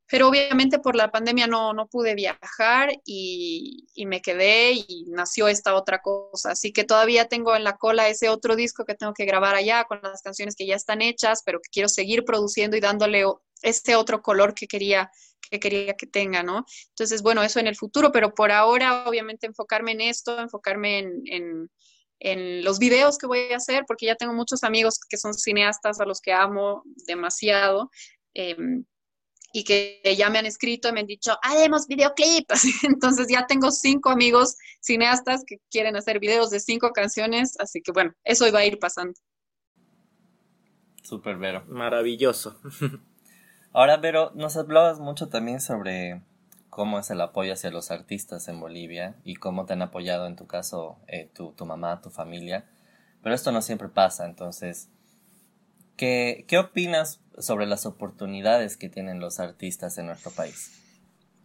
Pero 0.06 0.28
obviamente 0.28 0.78
por 0.78 0.96
la 0.96 1.10
pandemia 1.10 1.46
no, 1.46 1.72
no 1.72 1.88
pude 1.88 2.14
viajar 2.14 2.92
y, 3.04 3.86
y, 3.94 4.06
me 4.06 4.20
quedé 4.20 4.72
y 4.72 5.06
nació 5.08 5.48
esta 5.48 5.74
otra 5.74 6.00
cosa. 6.02 6.52
Así 6.52 6.72
que 6.72 6.84
todavía 6.84 7.26
tengo 7.26 7.56
en 7.56 7.64
la 7.64 7.76
cola 7.76 8.08
ese 8.08 8.28
otro 8.28 8.54
disco 8.54 8.84
que 8.84 8.94
tengo 8.94 9.14
que 9.14 9.24
grabar 9.24 9.54
allá 9.54 9.84
con 9.84 10.00
las 10.02 10.22
canciones 10.22 10.56
que 10.56 10.66
ya 10.66 10.76
están 10.76 11.00
hechas, 11.00 11.42
pero 11.44 11.60
que 11.60 11.70
quiero 11.70 11.88
seguir 11.88 12.24
produciendo 12.24 12.76
y 12.76 12.80
dándole 12.80 13.24
este 13.62 13.96
otro 13.96 14.22
color 14.22 14.54
que 14.54 14.66
quería 14.66 15.10
que 15.54 15.60
quería 15.60 15.94
que 15.94 16.06
tenga, 16.06 16.42
¿no? 16.42 16.64
Entonces, 16.90 17.22
bueno, 17.22 17.42
eso 17.42 17.60
en 17.60 17.66
el 17.66 17.76
futuro, 17.76 18.10
pero 18.12 18.34
por 18.34 18.50
ahora, 18.50 19.06
obviamente, 19.06 19.46
enfocarme 19.46 19.92
en 19.92 20.00
esto, 20.00 20.38
enfocarme 20.40 20.98
en, 20.98 21.70
los 22.64 22.78
videos 22.78 23.18
que 23.18 23.26
voy 23.26 23.52
a 23.52 23.56
hacer, 23.56 23.84
porque 23.86 24.06
ya 24.06 24.16
tengo 24.16 24.32
muchos 24.32 24.64
amigos 24.64 24.98
que 24.98 25.18
son 25.18 25.34
cineastas 25.34 26.00
a 26.00 26.06
los 26.06 26.22
que 26.22 26.32
amo 26.32 26.82
demasiado. 27.06 27.90
Em, 28.32 28.84
y 29.52 29.62
que 29.62 30.00
ya 30.16 30.30
me 30.30 30.38
han 30.38 30.46
escrito 30.46 30.88
y 30.88 30.92
me 30.92 31.00
han 31.00 31.06
dicho, 31.06 31.36
haremos 31.42 31.86
videoclips. 31.86 32.64
Entonces 32.84 33.28
ya 33.28 33.46
tengo 33.46 33.70
cinco 33.70 34.10
amigos 34.10 34.56
cineastas 34.80 35.44
que 35.46 35.58
quieren 35.70 35.96
hacer 35.96 36.18
videos 36.18 36.50
de 36.50 36.60
cinco 36.60 36.90
canciones, 36.92 37.54
así 37.60 37.82
que 37.82 37.92
bueno, 37.92 38.14
eso 38.24 38.48
iba 38.48 38.60
a 38.60 38.64
ir 38.64 38.78
pasando. 38.78 39.14
Súper, 41.02 41.36
Vero. 41.36 41.64
Maravilloso. 41.68 42.58
Ahora, 43.76 44.00
pero 44.00 44.30
nos 44.36 44.56
hablabas 44.56 45.00
mucho 45.00 45.28
también 45.28 45.60
sobre 45.60 46.22
cómo 46.70 47.00
es 47.00 47.10
el 47.10 47.20
apoyo 47.20 47.52
hacia 47.52 47.72
los 47.72 47.90
artistas 47.90 48.46
en 48.46 48.60
Bolivia 48.60 49.16
y 49.24 49.34
cómo 49.34 49.66
te 49.66 49.72
han 49.72 49.82
apoyado 49.82 50.28
en 50.28 50.36
tu 50.36 50.46
caso 50.46 50.96
eh, 51.08 51.28
tu, 51.34 51.50
tu, 51.54 51.66
mamá, 51.66 52.00
tu 52.00 52.08
familia. 52.08 52.66
Pero 53.20 53.34
esto 53.34 53.50
no 53.50 53.62
siempre 53.62 53.88
pasa, 53.88 54.26
entonces, 54.26 54.90
¿qué, 55.96 56.44
¿qué 56.46 56.58
opinas 56.58 57.20
sobre 57.36 57.66
las 57.66 57.84
oportunidades 57.84 58.76
que 58.76 58.88
tienen 58.88 59.18
los 59.18 59.40
artistas 59.40 59.98
en 59.98 60.06
nuestro 60.06 60.30
país? 60.30 60.83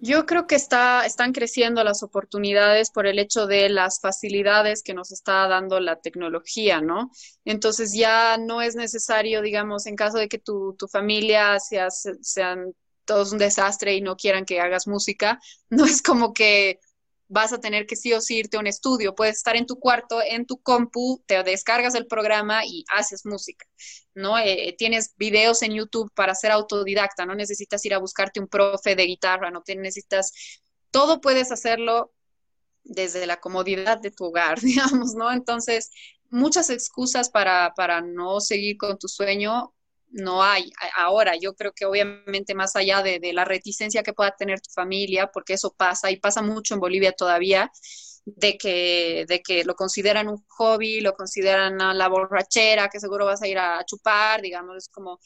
Yo 0.01 0.25
creo 0.25 0.47
que 0.47 0.55
está, 0.55 1.05
están 1.05 1.33
creciendo 1.33 1.83
las 1.83 2.03
oportunidades 2.03 2.89
por 2.89 3.05
el 3.05 3.19
hecho 3.19 3.47
de 3.47 3.67
las 3.67 3.99
facilidades 3.99 4.81
que 4.81 4.93
nos 4.93 5.11
está 5.11 5.45
dando 5.49 5.81
la 5.81 5.99
tecnología, 5.99 6.79
¿no? 6.79 7.11
Entonces 7.43 7.93
ya 7.93 8.37
no 8.37 8.61
es 8.61 8.75
necesario, 8.75 9.41
digamos, 9.41 9.85
en 9.87 9.97
caso 9.97 10.17
de 10.17 10.29
que 10.29 10.39
tu, 10.39 10.73
tu 10.79 10.87
familia 10.87 11.59
sea, 11.59 11.89
sean 11.91 12.73
todos 13.03 13.33
un 13.33 13.39
desastre 13.39 13.93
y 13.95 14.01
no 14.01 14.15
quieran 14.15 14.45
que 14.45 14.61
hagas 14.61 14.87
música, 14.87 15.37
no 15.69 15.85
es 15.85 16.01
como 16.01 16.33
que 16.33 16.79
vas 17.29 17.53
a 17.53 17.59
tener 17.59 17.85
que 17.85 17.95
sí 17.95 18.11
o 18.11 18.19
sí 18.19 18.37
irte 18.37 18.57
a 18.57 18.59
un 18.59 18.67
estudio. 18.67 19.15
Puedes 19.15 19.37
estar 19.37 19.55
en 19.55 19.67
tu 19.67 19.79
cuarto, 19.79 20.19
en 20.21 20.45
tu 20.45 20.61
compu, 20.61 21.23
te 21.27 21.41
descargas 21.43 21.95
el 21.95 22.07
programa 22.07 22.65
y 22.65 22.83
haces 22.91 23.25
música, 23.25 23.65
¿no? 24.15 24.37
Eh, 24.37 24.75
tienes 24.77 25.13
videos 25.15 25.61
en 25.61 25.73
YouTube 25.73 26.11
para 26.15 26.35
ser 26.35 26.51
autodidacta, 26.51 27.25
no 27.25 27.35
necesitas 27.35 27.85
ir 27.85 27.93
a 27.93 27.99
buscarte 27.99 28.39
un 28.39 28.47
profe 28.47 28.95
de 28.95 29.05
guitarra, 29.05 29.51
no 29.51 29.63
necesitas, 29.77 30.33
todo 30.91 31.21
puedes 31.21 31.51
hacerlo 31.51 32.11
desde 32.83 33.27
la 33.27 33.39
comodidad 33.39 33.99
de 33.99 34.11
tu 34.11 34.25
hogar, 34.25 34.59
digamos, 34.61 35.13
¿no? 35.13 35.31
Entonces, 35.31 35.91
muchas 36.31 36.69
excusas 36.71 37.29
para, 37.29 37.73
para 37.75 38.01
no 38.01 38.41
seguir 38.41 38.77
con 38.77 38.97
tu 38.97 39.07
sueño 39.07 39.73
no 40.11 40.43
hay. 40.43 40.71
Ahora, 40.95 41.33
yo 41.39 41.53
creo 41.55 41.71
que 41.73 41.85
obviamente 41.85 42.55
más 42.55 42.75
allá 42.75 43.01
de, 43.01 43.19
la 43.33 43.45
reticencia 43.45 44.03
que 44.03 44.13
pueda 44.13 44.35
tener 44.37 44.61
tu 44.61 44.71
familia, 44.71 45.31
porque 45.31 45.53
eso 45.53 45.73
pasa 45.75 46.11
y 46.11 46.17
pasa 46.17 46.41
mucho 46.41 46.73
en 46.73 46.79
Bolivia 46.79 47.11
todavía, 47.13 47.71
de 48.25 48.57
que, 48.57 49.25
de 49.27 49.41
que 49.41 49.63
lo 49.63 49.75
consideran 49.75 50.27
un 50.27 50.43
hobby, 50.49 51.01
lo 51.01 51.13
consideran 51.13 51.77
la 51.77 52.07
borrachera, 52.07 52.89
que 52.89 52.99
seguro 52.99 53.25
vas 53.25 53.41
a 53.41 53.47
ir 53.47 53.57
a 53.57 53.83
chupar, 53.85 54.41
digamos, 54.41 54.77
es 54.77 54.89
como, 54.89 55.19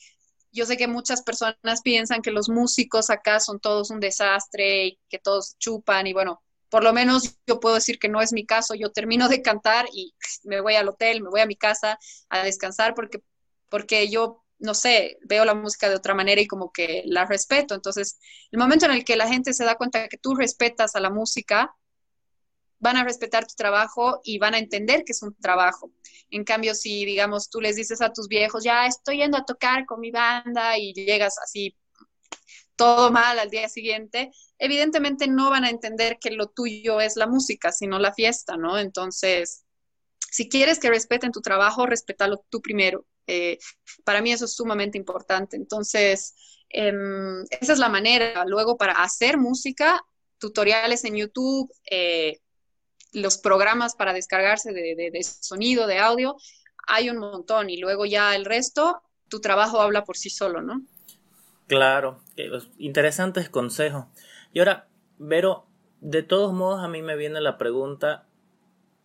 yo 0.52 0.66
sé 0.66 0.78
que 0.78 0.88
muchas 0.88 1.24
personas 1.24 1.82
piensan 1.84 2.22
que 2.22 2.32
los 2.32 2.50
músicos 2.50 3.10
acá 3.10 3.40
son 3.40 3.60
todos 3.60 3.90
un 3.90 4.00
desastre 4.00 4.86
y 4.86 5.00
que 5.10 5.20
todos 5.20 5.58
chupan 5.58 6.08
y 6.08 6.14
bueno, 6.14 6.42
por 6.70 6.84
lo 6.84 6.94
menos 6.94 7.38
yo 7.48 7.60
puedo 7.60 7.76
decir 7.76 8.00
que 8.00 8.10
no 8.10 8.22
es 8.22 8.34
mi 8.34 8.46
caso, 8.46 8.74
yo 8.76 8.92
termino 8.92 9.30
de 9.30 9.42
cantar 9.42 9.88
y 9.94 10.14
me 10.44 10.62
voy 10.62 10.76
al 10.76 10.90
hotel, 10.90 11.22
me 11.22 11.30
voy 11.30 11.42
a 11.42 11.46
mi 11.46 11.56
casa 11.56 12.00
a 12.30 12.44
descansar 12.44 12.96
porque, 12.96 13.22
porque 13.70 14.10
yo 14.10 14.43
no 14.64 14.74
sé, 14.74 15.18
veo 15.24 15.44
la 15.44 15.54
música 15.54 15.90
de 15.90 15.96
otra 15.96 16.16
manera 16.16 16.40
y 16.40 16.48
como 16.48 16.72
que 16.72 17.04
la 17.06 17.26
respeto. 17.26 17.76
Entonces, 17.76 18.18
el 18.50 18.60
momento 18.60 18.86
en 18.86 18.94
el 18.94 19.04
que 19.04 19.18
la 19.18 19.28
gente 19.28 19.54
se 19.54 19.66
da 19.66 19.76
cuenta 19.76 20.08
que 20.08 20.18
tú 20.18 20.36
respetas 20.36 20.96
a 20.96 21.02
la 21.02 21.10
música, 21.10 21.76
van 22.80 22.96
a 22.96 23.04
respetar 23.04 23.46
tu 23.46 23.56
trabajo 23.56 24.22
y 24.24 24.38
van 24.40 24.54
a 24.54 24.60
entender 24.60 25.04
que 25.04 25.12
es 25.12 25.22
un 25.22 25.36
trabajo. 25.36 25.92
En 26.30 26.46
cambio, 26.46 26.76
si, 26.76 27.04
digamos, 27.06 27.50
tú 27.50 27.60
les 27.60 27.76
dices 27.76 28.02
a 28.02 28.14
tus 28.14 28.30
viejos, 28.30 28.64
ya 28.64 28.88
estoy 28.88 29.18
yendo 29.18 29.38
a 29.38 29.46
tocar 29.46 29.86
con 29.86 30.00
mi 30.00 30.12
banda 30.12 30.78
y 30.78 30.94
llegas 30.94 31.38
así 31.40 31.76
todo 32.78 33.12
mal 33.12 33.40
al 33.40 33.50
día 33.50 33.68
siguiente, 33.68 34.32
evidentemente 34.58 35.28
no 35.28 35.50
van 35.50 35.66
a 35.66 35.70
entender 35.70 36.18
que 36.20 36.32
lo 36.32 36.48
tuyo 36.48 37.02
es 37.02 37.18
la 37.18 37.28
música, 37.28 37.72
sino 37.74 38.00
la 38.00 38.14
fiesta, 38.14 38.56
¿no? 38.56 38.80
Entonces, 38.80 39.66
si 40.32 40.48
quieres 40.48 40.80
que 40.80 40.90
respeten 40.90 41.32
tu 41.32 41.42
trabajo, 41.42 41.86
respétalo 41.86 42.46
tú 42.50 42.62
primero 42.62 43.06
eh, 43.28 43.58
para 44.04 44.22
mí 44.22 44.32
eso 44.32 44.46
es 44.46 44.56
sumamente 44.56 44.98
importante. 44.98 45.56
Entonces, 45.56 46.36
em, 46.70 47.44
esa 47.50 47.74
es 47.74 47.80
la 47.80 47.90
manera. 47.90 48.46
Luego, 48.46 48.78
para 48.78 48.94
hacer 48.94 49.38
música, 49.38 50.02
tutoriales 50.38 51.04
en 51.06 51.16
YouTube, 51.16 51.72
eh, 51.90 52.40
los 53.14 53.38
programas 53.38 53.96
para 53.96 54.14
descargarse 54.14 54.74
de, 54.74 55.24
sonido, 55.24 55.88
de 55.88 56.00
audio, 56.00 56.36
hay 56.88 57.10
un 57.10 57.18
montón. 57.18 57.70
Y 57.70 57.78
luego 57.78 58.06
ya 58.06 58.36
el 58.36 58.46
resto, 58.46 59.02
tu 59.30 59.40
trabajo 59.40 59.82
habla 59.82 60.04
por 60.04 60.18
sí 60.18 60.30
solo, 60.30 60.62
¿no? 60.62 60.82
Claro, 61.68 62.22
interesantes 62.78 63.50
consejos. 63.50 64.06
Y 64.52 64.60
ahora, 64.60 64.90
Vero, 65.18 65.68
de 66.02 66.24
todos 66.24 66.54
modos 66.54 66.84
a 66.84 66.90
mí 66.90 67.02
me 67.02 67.16
viene 67.16 67.40
la 67.40 67.58
pregunta, 67.58 68.28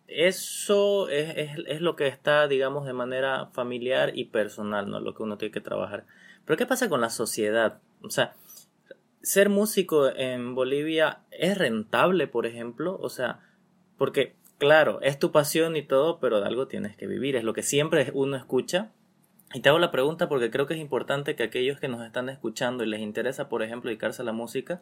eso 0.09 1.09
es, 1.09 1.57
es, 1.67 1.81
lo 1.81 1.95
que 1.95 2.07
está, 2.07 2.47
digamos, 2.47 2.85
de 2.85 2.93
manera 2.93 3.47
familiar 3.53 4.11
y 4.15 4.25
personal, 4.25 4.89
¿no? 4.89 4.99
Lo 4.99 5.13
que 5.13 5.23
uno 5.23 5.37
tiene 5.37 5.51
que 5.51 5.61
trabajar. 5.61 6.05
Pero 6.45 6.57
¿qué 6.57 6.65
pasa 6.65 6.89
con 6.89 7.01
la 7.01 7.09
sociedad? 7.09 7.79
O 8.01 8.09
sea, 8.09 8.35
ser 9.21 9.49
músico 9.49 10.09
en 10.15 10.55
Bolivia 10.55 11.19
es 11.31 11.57
rentable, 11.57 12.27
por 12.27 12.45
ejemplo, 12.45 12.97
o 13.01 13.09
sea, 13.09 13.39
porque, 13.97 14.35
claro, 14.57 14.99
es 15.01 15.19
tu 15.19 15.31
pasión 15.31 15.75
y 15.75 15.83
todo, 15.83 16.19
pero 16.19 16.39
de 16.39 16.47
algo 16.47 16.67
tienes 16.67 16.95
que 16.95 17.07
vivir, 17.07 17.35
es 17.35 17.43
lo 17.43 17.53
que 17.53 17.63
siempre 17.63 18.09
uno 18.13 18.35
escucha. 18.35 18.91
Y 19.53 19.61
te 19.61 19.69
hago 19.69 19.79
la 19.79 19.91
pregunta 19.91 20.29
porque 20.29 20.51
creo 20.51 20.67
que 20.67 20.75
es 20.75 20.79
importante 20.79 21.35
que 21.35 21.43
aquellos 21.43 21.79
que 21.79 21.87
nos 21.87 22.05
están 22.05 22.29
escuchando 22.29 22.83
y 22.83 22.87
les 22.87 23.01
interesa, 23.01 23.49
por 23.49 23.63
ejemplo, 23.63 23.89
dedicarse 23.89 24.21
a 24.21 24.25
la 24.25 24.31
música, 24.31 24.81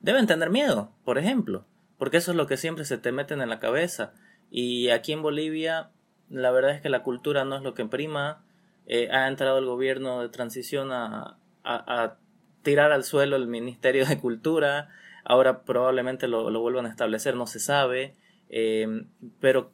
deben 0.00 0.26
tener 0.26 0.50
miedo, 0.50 0.92
por 1.04 1.18
ejemplo, 1.18 1.64
porque 1.98 2.18
eso 2.18 2.32
es 2.32 2.36
lo 2.36 2.46
que 2.46 2.56
siempre 2.56 2.84
se 2.84 2.98
te 2.98 3.10
meten 3.10 3.40
en 3.40 3.48
la 3.48 3.58
cabeza. 3.58 4.12
Y 4.54 4.90
aquí 4.90 5.12
en 5.12 5.22
Bolivia, 5.22 5.90
la 6.28 6.50
verdad 6.50 6.72
es 6.72 6.82
que 6.82 6.90
la 6.90 7.02
cultura 7.02 7.46
no 7.46 7.56
es 7.56 7.62
lo 7.62 7.72
que 7.72 7.86
prima. 7.86 8.44
Eh, 8.86 9.08
ha 9.10 9.26
entrado 9.26 9.58
el 9.58 9.64
gobierno 9.64 10.20
de 10.20 10.28
transición 10.28 10.92
a, 10.92 11.38
a, 11.64 12.16
tirar 12.62 12.92
al 12.92 13.02
suelo 13.02 13.36
el 13.36 13.46
Ministerio 13.46 14.04
de 14.04 14.20
Cultura. 14.20 14.90
Ahora 15.24 15.62
probablemente 15.62 16.28
lo, 16.28 16.50
lo 16.50 16.60
vuelvan 16.60 16.84
a 16.84 16.90
establecer, 16.90 17.34
no 17.34 17.46
se 17.46 17.60
sabe. 17.60 18.14
Eh, 18.50 19.06
pero 19.40 19.72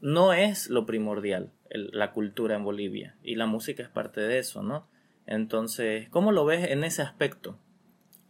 no 0.00 0.32
es 0.32 0.70
lo 0.70 0.86
primordial 0.86 1.50
la 1.70 2.12
cultura 2.12 2.54
en 2.54 2.64
Bolivia. 2.64 3.16
Y 3.24 3.34
la 3.34 3.46
música 3.46 3.82
es 3.82 3.88
parte 3.88 4.20
de 4.20 4.38
eso, 4.38 4.62
¿no? 4.62 4.86
Entonces, 5.26 6.08
¿cómo 6.10 6.32
lo 6.32 6.44
ves 6.44 6.70
en 6.70 6.84
ese 6.84 7.02
aspecto? 7.02 7.58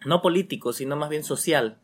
No 0.05 0.23
político, 0.23 0.73
sino 0.73 0.97
más 0.97 1.11
bien 1.11 1.25
social. 1.25 1.79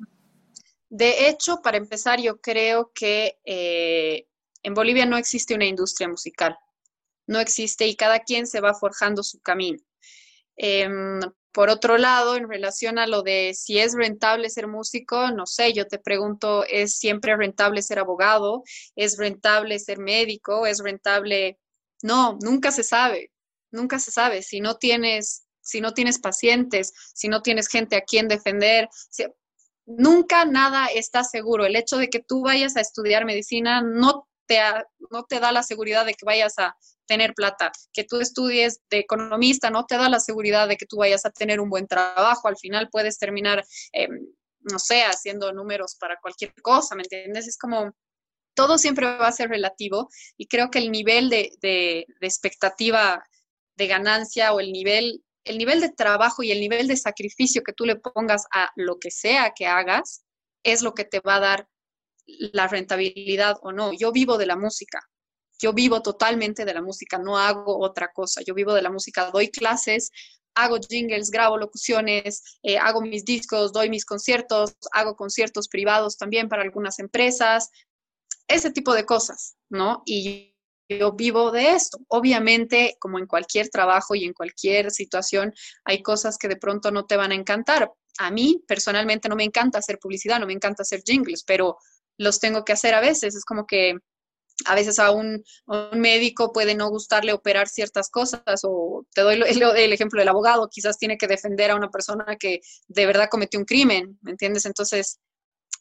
De 0.95 1.31
hecho, 1.31 1.63
para 1.63 1.79
empezar, 1.79 2.21
yo 2.21 2.39
creo 2.43 2.93
que 2.95 3.39
eh, 3.47 4.27
en 4.63 4.75
Bolivia 4.75 5.07
no 5.07 5.17
existe 5.17 5.55
una 5.55 5.65
industria 5.65 6.07
musical. 6.07 6.59
No 7.27 7.41
existe 7.41 7.87
y 7.87 7.97
cada 7.97 8.21
quien 8.21 8.47
se 8.47 8.61
va 8.61 8.75
forjando 8.75 9.23
su 9.23 9.41
camino. 9.41 9.79
Em, 10.55 11.19
por 11.51 11.71
otro 11.71 11.97
lado, 11.97 12.37
en 12.37 12.47
relación 12.47 12.99
a 12.99 13.07
lo 13.07 13.23
de 13.23 13.55
si 13.55 13.79
es 13.79 13.95
rentable 13.95 14.51
ser 14.51 14.69
músico, 14.69 15.31
no 15.31 15.47
sé, 15.47 15.73
yo 15.73 15.87
te 15.87 15.99
pregunto, 15.99 16.67
¿es 16.67 16.99
siempre 16.99 17.35
rentable 17.39 17.81
ser 17.81 17.99
abogado? 17.99 18.63
¿Es 18.95 19.17
rentable 19.17 19.79
ser 19.79 19.99
médico? 19.99 20.67
¿Es 20.67 20.81
rentable? 20.81 21.59
No, 22.03 22.37
nunca 22.43 22.71
se 22.71 22.85
sabe, 22.85 23.33
nunca 23.71 23.99
se 23.99 24.11
sabe. 24.11 24.43
Si 24.43 24.61
no 24.61 24.77
tienes, 24.77 25.47
si 25.63 25.81
no 25.81 25.95
tienes 25.95 26.19
pacientes, 26.19 26.93
si 27.15 27.29
no 27.29 27.41
tienes 27.41 27.69
gente 27.69 27.97
a 27.97 28.03
quien 28.03 28.29
defender, 28.29 28.91
nunca 29.99 30.45
nada 30.45 30.87
está 30.87 31.25
seguro. 31.25 31.65
El 31.65 31.77
hecho 31.77 31.97
de 31.97 32.09
que 32.09 32.21
tú 32.21 32.43
vayas 32.43 32.77
a 32.77 32.81
estudiar 32.81 33.25
medicina 33.25 33.83
no 33.83 34.29
te, 34.47 34.59
no 35.11 35.25
te 35.25 35.41
da 35.41 35.53
la 35.53 35.63
seguridad 35.63 36.07
de 36.07 36.15
que 36.15 36.25
vayas 36.25 36.59
a 36.59 36.77
tener 37.07 37.35
plata. 37.35 37.73
Que 37.93 38.05
tú 38.05 38.21
estudies 38.21 38.81
de 38.91 38.99
economista 38.99 39.71
no 39.71 39.87
te 39.87 39.97
da 39.97 40.09
la 40.09 40.21
seguridad 40.21 40.69
de 40.69 40.77
que 40.77 40.87
tú 40.87 40.99
vayas 40.99 41.25
a 41.25 41.31
tener 41.31 41.61
un 41.61 41.71
buen 41.71 41.87
trabajo. 41.87 42.49
Al 42.49 42.57
final 42.57 42.89
puedes 42.91 43.19
terminar, 43.19 43.65
em, 43.93 44.27
no 44.61 44.79
sé, 44.79 45.03
haciendo 45.03 45.53
números 45.53 45.97
para 45.99 46.19
cualquier 46.21 46.55
cosa, 46.63 46.95
¿me 46.95 47.03
entiendes? 47.03 47.49
Es 47.49 47.59
como, 47.59 47.93
todo 48.55 48.79
siempre 48.79 49.07
va 49.07 49.29
a 49.29 49.33
ser 49.33 49.49
relativo 49.49 50.09
y 50.37 50.47
creo 50.47 50.71
que 50.71 50.79
el 50.79 50.91
nivel 50.93 51.31
de, 51.31 51.53
de 51.61 52.07
expectativa 52.21 53.25
de 53.77 53.87
ganancia 53.87 54.53
o 54.53 54.61
el 54.61 54.73
nivel 54.73 55.23
el 55.45 55.59
nivel 55.59 55.81
de 55.81 55.91
trabajo 55.91 56.43
y 56.43 56.53
el 56.53 56.61
nivel 56.61 56.89
de 56.89 56.97
sacrificio 56.97 57.63
que 57.63 57.73
tú 57.73 57.85
le 57.85 57.97
pongas 57.97 58.47
a 58.53 58.71
lo 58.77 58.99
que 58.99 59.11
sea 59.11 59.53
que 59.55 59.67
hagas 59.67 60.25
es 60.63 60.83
lo 60.83 60.95
que 60.95 61.05
te 61.05 61.21
va 61.21 61.37
a 61.37 61.41
dar 61.41 61.69
la 62.27 62.69
rentabilidad 62.69 63.57
o 63.63 63.73
no. 63.73 63.93
Yo 63.93 64.13
vivo 64.13 64.39
de 64.39 64.47
la 64.47 64.57
música, 64.57 65.01
yo 65.59 65.73
vivo 65.73 66.03
totalmente 66.03 66.65
de 66.65 66.75
la 66.75 66.83
música, 66.83 67.19
no 67.19 67.39
hago 67.39 67.79
otra 67.79 68.13
cosa, 68.13 68.43
yo 68.45 68.55
vivo 68.55 68.73
de 68.75 68.83
la 68.83 68.91
música, 68.91 69.31
doy 69.31 69.49
clases, 69.49 70.11
hago 70.55 70.79
jingles, 70.79 71.31
grabo 71.31 71.57
locuciones, 71.57 72.59
eh, 72.63 72.79
hago 72.79 73.01
mis 73.01 73.25
discos, 73.25 73.73
doy 73.73 73.89
mis 73.89 74.05
conciertos, 74.05 74.77
hago 74.93 75.17
conciertos 75.17 75.69
privados 75.69 76.17
también 76.17 76.49
para 76.49 76.63
algunas 76.63 76.99
empresas, 76.99 77.71
ese 78.49 78.71
tipo 78.71 78.95
de 78.95 79.07
cosas, 79.07 79.57
¿no? 79.71 80.03
Y 80.05 80.52
yo 80.99 81.13
vivo 81.13 81.51
de 81.51 81.73
esto. 81.73 81.99
Obviamente, 82.09 82.97
como 82.99 83.19
en 83.19 83.27
cualquier 83.27 83.69
trabajo 83.69 84.15
y 84.15 84.25
en 84.25 84.33
cualquier 84.33 84.91
situación, 84.91 85.53
hay 85.85 86.03
cosas 86.03 86.39
que 86.39 86.49
de 86.49 86.57
pronto 86.57 86.91
no 86.91 87.07
te 87.07 87.17
van 87.17 87.33
a 87.33 87.37
encantar. 87.37 87.91
A 88.19 88.31
mí 88.31 88.63
personalmente 88.67 89.29
no 89.29 89.37
me 89.37 89.45
encanta 89.45 89.79
hacer 89.79 89.99
publicidad, 89.99 90.39
no 90.39 90.47
me 90.47 90.53
encanta 90.53 90.83
hacer 90.83 91.03
jingles, 91.05 91.45
pero 91.45 91.77
los 92.19 92.41
tengo 92.41 92.65
que 92.65 92.73
hacer 92.73 92.95
a 92.95 93.01
veces. 93.01 93.35
Es 93.35 93.45
como 93.45 93.67
que 93.67 93.97
a 94.67 94.75
veces 94.75 94.99
a 94.99 95.11
un, 95.11 95.43
médico 95.93 96.53
puede 96.53 96.75
no 96.75 96.89
gustarle 96.89 97.33
operar 97.33 97.69
ciertas 97.69 98.11
cosas 98.11 98.43
o 98.65 99.07
te 99.15 99.23
doy 99.23 99.35
el, 99.35 99.43
el, 99.77 99.93
ejemplo 99.93 100.21
del 100.21 100.29
abogado, 100.29 100.69
quizás 100.71 100.99
tiene 100.99 101.17
que 101.17 101.27
defender 101.27 101.71
a 101.71 101.77
una 101.77 101.91
persona 101.91 102.37
que 102.39 102.61
de 102.89 103.07
verdad 103.07 103.29
cometió 103.31 103.59
un 103.59 103.67
crimen, 103.67 104.19
¿me 104.23 104.33
entiendes? 104.33 104.67
Entonces, 104.67 105.19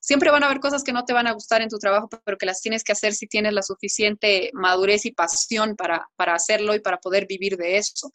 Siempre 0.01 0.31
van 0.31 0.41
a 0.41 0.47
haber 0.47 0.59
cosas 0.59 0.83
que 0.83 0.93
no 0.93 1.05
te 1.05 1.13
van 1.13 1.27
a 1.27 1.31
gustar 1.33 1.61
en 1.61 1.69
tu 1.69 1.77
trabajo, 1.77 2.09
pero 2.25 2.35
que 2.35 2.47
las 2.47 2.59
tienes 2.59 2.83
que 2.83 2.91
hacer 2.91 3.13
si 3.13 3.27
tienes 3.27 3.53
la 3.53 3.61
suficiente 3.61 4.49
madurez 4.51 5.05
y 5.05 5.11
pasión 5.11 5.75
para, 5.75 6.09
hacerlo 6.17 6.73
y 6.73 6.79
para 6.79 6.97
poder 6.97 7.27
vivir 7.27 7.55
de 7.55 7.77
eso. 7.77 8.11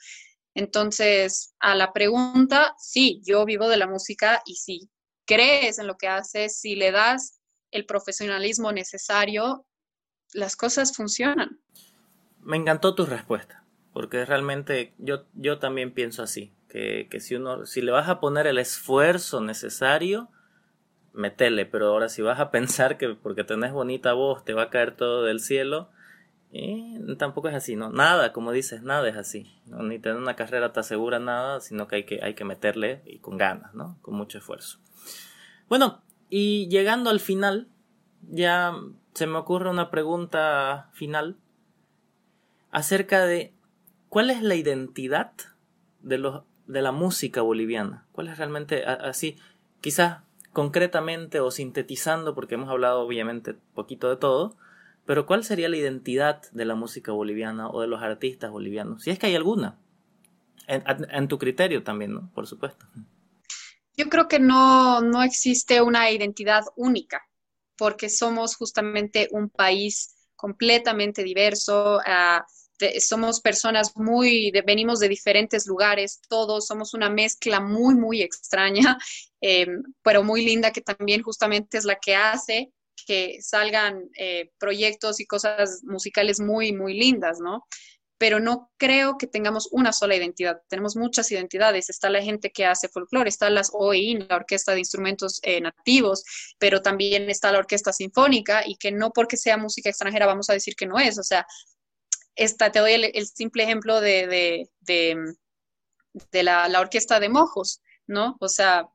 Entonces, 0.54 1.54
a 1.60 1.76
la 1.76 1.92
pregunta, 1.92 2.74
sí, 2.76 3.22
yo 3.24 3.44
vivo 3.44 3.68
de 3.68 3.76
la 3.76 3.86
música 3.86 4.42
y 4.44 4.56
si 4.56 4.90
crees 5.26 5.78
en 5.78 5.86
lo 5.86 5.96
que 5.96 6.08
haces, 6.08 6.58
si 6.58 6.74
le 6.74 6.90
das 6.90 7.38
el 7.70 7.86
profesionalismo 7.86 8.72
necesario, 8.72 9.64
las 10.32 10.56
cosas 10.56 10.92
funcionan. 10.92 11.60
Me 12.40 12.56
encantó 12.56 12.96
tu 12.96 13.06
respuesta, 13.06 13.62
porque 13.92 14.24
realmente 14.24 14.92
yo, 14.98 15.26
yo 15.34 15.60
también 15.60 15.94
pienso 15.94 16.24
así, 16.24 16.52
que, 16.68 17.06
que 17.08 17.20
si 17.20 17.36
uno, 17.36 17.64
si 17.64 17.80
le 17.80 17.92
vas 17.92 18.08
a 18.08 18.18
poner 18.18 18.48
el 18.48 18.58
esfuerzo 18.58 19.40
necesario, 19.40 20.32
metele, 21.16 21.66
pero 21.66 21.88
ahora 21.88 22.08
si 22.08 22.22
vas 22.22 22.38
a 22.40 22.50
pensar 22.50 22.98
que 22.98 23.14
porque 23.14 23.44
tenés 23.44 23.72
bonita 23.72 24.12
voz 24.12 24.44
te 24.44 24.54
va 24.54 24.64
a 24.64 24.70
caer 24.70 24.94
todo 24.96 25.24
del 25.24 25.40
cielo, 25.40 25.90
tampoco 27.18 27.48
es 27.48 27.54
así, 27.54 27.76
¿no? 27.76 27.90
Nada, 27.90 28.32
como 28.32 28.52
dices, 28.52 28.82
nada 28.82 29.08
es 29.08 29.16
así. 29.16 29.52
Ni 29.66 29.98
tener 29.98 30.18
una 30.18 30.36
carrera 30.36 30.72
te 30.72 30.80
asegura 30.80 31.18
nada, 31.18 31.60
sino 31.60 31.86
que 31.88 31.96
hay 31.96 32.04
que, 32.04 32.20
hay 32.22 32.34
que 32.34 32.44
meterle 32.44 33.02
y 33.04 33.18
con 33.18 33.36
ganas, 33.36 33.74
¿no? 33.74 33.98
Con 34.02 34.14
mucho 34.14 34.38
esfuerzo. 34.38 34.78
Bueno, 35.68 36.02
y 36.30 36.68
llegando 36.68 37.10
al 37.10 37.20
final, 37.20 37.68
ya 38.22 38.74
se 39.14 39.26
me 39.26 39.38
ocurre 39.38 39.70
una 39.70 39.90
pregunta 39.90 40.90
final 40.92 41.36
acerca 42.70 43.26
de 43.26 43.52
cuál 44.08 44.30
es 44.30 44.42
la 44.42 44.54
identidad 44.54 45.32
de, 46.02 46.18
los, 46.18 46.42
de 46.66 46.82
la 46.82 46.92
música 46.92 47.42
boliviana. 47.42 48.06
¿Cuál 48.12 48.28
es 48.28 48.38
realmente 48.38 48.84
así? 48.84 49.36
Quizás 49.80 50.20
concretamente 50.56 51.38
o 51.40 51.50
sintetizando, 51.50 52.34
porque 52.34 52.54
hemos 52.54 52.70
hablado 52.70 53.00
obviamente 53.00 53.52
poquito 53.74 54.08
de 54.08 54.16
todo, 54.16 54.56
pero 55.04 55.26
¿cuál 55.26 55.44
sería 55.44 55.68
la 55.68 55.76
identidad 55.76 56.50
de 56.50 56.64
la 56.64 56.74
música 56.74 57.12
boliviana 57.12 57.68
o 57.68 57.82
de 57.82 57.86
los 57.86 58.02
artistas 58.02 58.50
bolivianos? 58.50 59.02
Si 59.02 59.10
es 59.10 59.18
que 59.18 59.26
hay 59.26 59.34
alguna. 59.34 59.78
En, 60.66 61.28
tu 61.28 61.36
criterio 61.36 61.82
también, 61.82 62.14
¿no? 62.14 62.30
Por 62.32 62.46
supuesto. 62.46 62.86
Yo 63.98 64.08
creo 64.08 64.28
que 64.28 64.38
no, 64.38 65.02
no 65.02 65.22
existe 65.22 65.82
una 65.82 66.10
identidad 66.10 66.64
única, 66.74 67.28
porque 67.76 68.08
somos 68.08 68.56
justamente 68.56 69.28
un 69.32 69.50
país 69.50 70.16
completamente 70.36 71.22
diverso. 71.22 71.98
Uh, 71.98 72.42
somos 73.00 73.40
personas 73.40 73.92
muy, 73.96 74.52
venimos 74.66 75.00
de 75.00 75.08
diferentes 75.08 75.66
lugares, 75.66 76.20
todos 76.28 76.66
somos 76.66 76.94
una 76.94 77.10
mezcla 77.10 77.60
muy, 77.60 77.94
muy 77.94 78.22
extraña, 78.22 78.98
em, 79.40 79.82
pero 80.02 80.22
muy 80.22 80.44
linda 80.44 80.72
que 80.72 80.80
también 80.80 81.22
justamente 81.22 81.78
es 81.78 81.84
la 81.84 81.96
que 81.96 82.14
hace 82.14 82.72
que 83.06 83.40
salgan 83.40 84.10
eh, 84.18 84.50
proyectos 84.58 85.20
y 85.20 85.26
cosas 85.26 85.82
musicales 85.84 86.40
muy, 86.40 86.72
muy 86.72 86.94
lindas, 86.94 87.38
¿no? 87.40 87.66
Pero 88.18 88.40
no 88.40 88.70
creo 88.78 89.18
que 89.18 89.26
tengamos 89.26 89.68
una 89.72 89.92
sola 89.92 90.16
identidad. 90.16 90.62
Tenemos 90.68 90.96
muchas 90.96 91.30
identidades. 91.30 91.90
Está 91.90 92.08
la 92.08 92.22
gente 92.22 92.50
que 92.50 92.64
hace 92.64 92.88
folclore, 92.88 93.28
está 93.28 93.50
las 93.50 93.70
OEI, 93.72 94.26
la 94.26 94.36
Orquesta 94.36 94.72
de 94.72 94.78
Instrumentos 94.78 95.38
eh, 95.42 95.60
Nativos, 95.60 96.24
pero 96.58 96.80
también 96.80 97.28
está 97.28 97.52
la 97.52 97.58
Orquesta 97.58 97.92
Sinfónica 97.92 98.62
y 98.66 98.76
que 98.76 98.90
no 98.90 99.10
porque 99.10 99.36
sea 99.36 99.58
música 99.58 99.90
extranjera 99.90 100.26
vamos 100.26 100.48
a 100.48 100.54
decir 100.54 100.74
que 100.74 100.86
no 100.86 100.98
es. 100.98 101.18
O 101.18 101.22
sea, 101.22 101.46
esta, 102.36 102.70
te 102.70 102.78
doy 102.78 102.92
el, 102.92 103.26
simple 103.26 103.64
ejemplo 103.64 104.00
de, 104.00 104.68
de, 104.80 106.42
la, 106.42 106.68
la 106.68 106.80
Orquesta 106.80 107.18
de 107.18 107.28
Mojos, 107.28 107.82
¿no? 108.06 108.36
O 108.40 108.48
sea, 108.48 108.88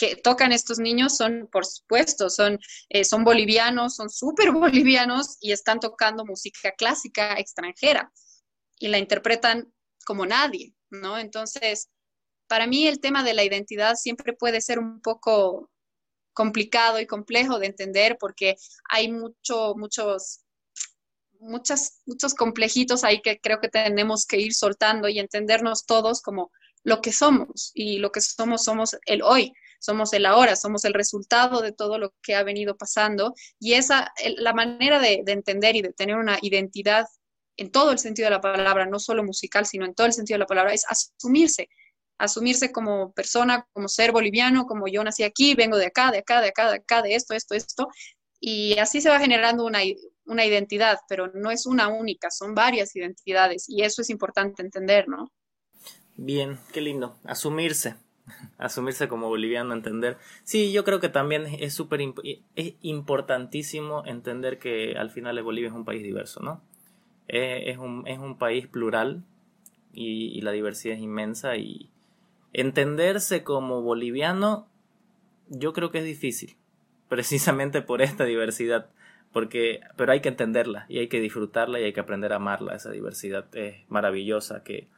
que 0.00 0.16
tocan 0.16 0.50
estos 0.52 0.78
niños 0.78 1.14
son, 1.16 1.46
por 1.52 1.66
supuesto, 1.66 2.30
son, 2.30 2.58
eh, 2.88 3.04
son 3.04 3.22
bolivianos, 3.22 3.96
son 3.96 4.08
súper 4.08 4.50
bolivianos 4.52 5.36
y 5.40 5.52
están 5.52 5.78
tocando 5.78 6.24
música 6.24 6.72
clásica 6.72 7.34
extranjera 7.38 8.10
y 8.78 8.88
la 8.88 8.96
interpretan 8.96 9.70
como 10.06 10.24
nadie, 10.24 10.74
¿no? 10.88 11.18
Entonces, 11.18 11.90
para 12.48 12.66
mí 12.66 12.86
el 12.86 12.98
tema 12.98 13.22
de 13.22 13.34
la 13.34 13.44
identidad 13.44 13.94
siempre 13.96 14.32
puede 14.32 14.62
ser 14.62 14.78
un 14.78 15.02
poco 15.02 15.70
complicado 16.32 16.98
y 16.98 17.06
complejo 17.06 17.58
de 17.58 17.66
entender 17.66 18.16
porque 18.18 18.56
hay 18.88 19.12
mucho, 19.12 19.74
muchos, 19.76 20.40
muchas, 21.40 22.02
muchos 22.06 22.34
complejitos 22.34 23.04
ahí 23.04 23.20
que 23.22 23.40
creo 23.40 23.60
que 23.60 23.68
tenemos 23.68 24.26
que 24.26 24.38
ir 24.38 24.54
soltando 24.54 25.08
y 25.08 25.18
entendernos 25.18 25.86
todos 25.86 26.22
como 26.22 26.52
lo 26.84 27.00
que 27.00 27.12
somos. 27.12 27.72
Y 27.74 27.98
lo 27.98 28.12
que 28.12 28.20
somos 28.20 28.64
somos 28.64 28.96
el 29.06 29.22
hoy 29.22 29.52
somos 29.80 30.12
el 30.12 30.26
ahora, 30.26 30.54
somos 30.56 30.84
el 30.84 30.94
resultado 30.94 31.62
de 31.62 31.72
todo 31.72 31.98
lo 31.98 32.14
que 32.22 32.34
ha 32.36 32.44
venido 32.44 32.76
pasando. 32.76 33.34
Y 33.58 33.74
esa, 33.74 34.12
la 34.36 34.52
manera 34.52 35.00
de, 35.00 35.24
entender 35.26 35.74
y 35.74 35.82
de 35.82 35.92
tener 35.92 36.16
una 36.16 36.38
identidad 36.42 37.06
en 37.56 37.70
todo 37.72 37.90
el 37.90 37.98
sentido 37.98 38.26
de 38.26 38.36
la 38.36 38.40
palabra, 38.40 38.86
no 38.86 38.98
solo 38.98 39.24
musical, 39.24 39.66
sino 39.66 39.84
en 39.84 39.94
todo 39.94 40.06
el 40.06 40.12
sentido 40.12 40.36
de 40.36 40.40
la 40.40 40.46
palabra, 40.46 40.72
es 40.72 40.84
asumirse, 40.86 41.68
asumirse 42.18 42.72
como 42.72 43.12
persona, 43.12 43.66
como 43.72 43.88
ser 43.88 44.12
boliviano, 44.12 44.66
como 44.66 44.86
yo 44.86 45.02
nací 45.02 45.24
aquí, 45.24 45.54
vengo 45.54 45.76
de 45.76 45.86
acá, 45.86 46.10
de 46.10 46.18
acá, 46.18 46.40
de 46.40 46.48
acá, 46.48 46.70
de 46.70 46.76
acá, 46.76 47.02
de 47.02 47.14
esto, 47.14 47.34
esto, 47.34 47.54
esto, 47.54 47.88
y 48.38 48.78
así 48.78 49.00
se 49.02 49.10
va 49.10 49.20
generando 49.20 49.66
una, 49.66 49.80
una 50.30 50.46
identidad, 50.46 50.98
pero 51.08 51.30
no 51.34 51.50
es 51.50 51.66
una 51.66 51.88
única, 51.88 52.30
son 52.30 52.54
varias 52.54 52.96
identidades, 52.96 53.68
y 53.68 53.82
eso 53.82 54.02
es 54.02 54.10
importante 54.10 54.62
entender, 54.62 55.08
¿no? 55.08 55.30
Bien, 56.16 56.58
qué 56.72 56.80
lindo, 56.80 57.16
asumirse, 57.24 57.96
asumirse 58.58 59.08
como 59.08 59.28
boliviano, 59.28 59.74
entender. 59.74 60.16
Sí, 60.44 60.72
yo 60.72 60.84
creo 60.84 61.00
que 61.00 61.08
también 61.08 61.46
es 61.46 61.74
súper 61.74 62.00
es 62.56 62.74
importantísimo 62.80 64.04
entender 64.06 64.58
que 64.58 64.94
al 64.96 65.10
final 65.10 65.42
Bolivia 65.42 65.68
es 65.68 65.74
un 65.74 65.84
país 65.84 66.02
diverso, 66.02 66.40
¿no? 66.40 66.62
es, 67.32 67.78
un, 67.78 68.06
es 68.06 68.18
un 68.18 68.38
país 68.38 68.66
plural 68.66 69.24
y, 69.92 70.40
la 70.40 70.52
diversidad 70.52 70.96
es 70.96 71.02
inmensa 71.02 71.56
y 71.56 71.90
entenderse 72.52 73.44
como 73.44 73.82
boliviano 73.82 74.68
yo 75.48 75.72
creo 75.72 75.90
que 75.90 75.98
es 75.98 76.04
difícil, 76.04 76.56
precisamente 77.08 77.82
por 77.82 78.02
esta 78.02 78.24
diversidad. 78.24 78.90
Porque, 79.32 79.80
pero 79.96 80.12
hay 80.12 80.20
que 80.20 80.28
entenderla 80.28 80.86
y 80.88 80.98
hay 80.98 81.08
que 81.08 81.20
disfrutarla 81.20 81.78
y 81.80 81.84
hay 81.84 81.92
que 81.92 82.00
aprender 82.00 82.32
a 82.32 82.36
amarla. 82.36 82.74
Esa 82.74 82.90
diversidad 82.90 83.46
es 83.56 83.88
maravillosa 83.88 84.64
que 84.64 84.88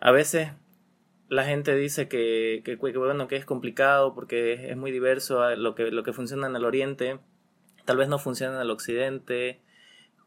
a 0.00 0.12
veces 0.12 0.50
la 1.28 1.44
gente 1.44 1.74
dice 1.76 2.08
que, 2.08 2.62
que, 2.64 2.76
bueno, 2.76 3.28
que 3.28 3.36
es 3.36 3.44
complicado 3.44 4.14
porque 4.14 4.70
es, 4.70 4.76
muy 4.76 4.90
diverso 4.90 5.54
lo 5.56 5.74
que, 5.74 5.90
lo 5.90 6.02
que 6.02 6.12
funciona 6.12 6.46
en 6.46 6.56
el 6.56 6.64
oriente, 6.64 7.20
tal 7.84 7.98
vez 7.98 8.08
no 8.08 8.18
funciona 8.18 8.56
en 8.56 8.62
el 8.62 8.70
occidente, 8.70 9.60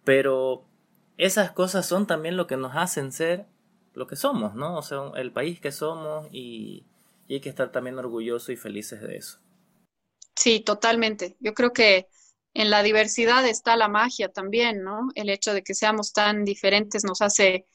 pero 0.04 0.66
esas 1.18 1.52
cosas 1.52 1.86
son 1.86 2.08
también 2.08 2.38
lo 2.38 2.48
que 2.48 2.58
nos 2.58 2.76
hacen 2.76 3.12
ser 3.12 3.46
lo 3.94 4.08
que 4.08 4.16
somos, 4.16 4.56
¿no? 4.56 4.78
O 4.78 4.82
sea, 4.82 5.12
el 5.16 5.32
país 5.32 5.60
que 5.60 5.72
somos 5.72 6.28
y, 6.32 6.86
y 7.28 7.36
hay 7.36 7.40
que 7.42 7.50
estar 7.50 7.72
también 7.72 7.98
orgullosos 8.00 8.50
y 8.50 8.56
felices 8.56 9.02
de 9.02 9.18
eso. 9.18 9.40
Sí, 10.36 10.62
totalmente. 10.62 11.36
Yo 11.40 11.54
creo 11.54 11.74
que 11.74 12.08
en 12.54 12.70
la 12.70 12.84
diversidad 12.84 13.46
está 13.48 13.76
la 13.76 13.88
magia 13.88 14.30
también, 14.30 14.84
¿no? 14.84 15.10
El 15.16 15.30
hecho 15.30 15.54
de 15.54 15.64
que 15.64 15.74
seamos 15.74 16.14
tan 16.14 16.46
diferentes 16.46 17.04
nos 17.04 17.22
hace 17.22 17.66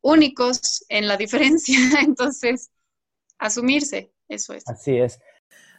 únicos 0.00 0.84
en 0.88 1.06
la 1.08 1.16
diferencia. 1.18 1.78
Entonces, 2.00 2.70
asumirse, 3.38 4.12
eso 4.28 4.54
es. 4.54 4.68
Así 4.68 4.96
es. 4.96 5.20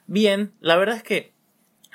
Bien, 0.08 0.54
la 0.60 0.78
verdad 0.78 0.98
es 0.98 1.04
que 1.04 1.34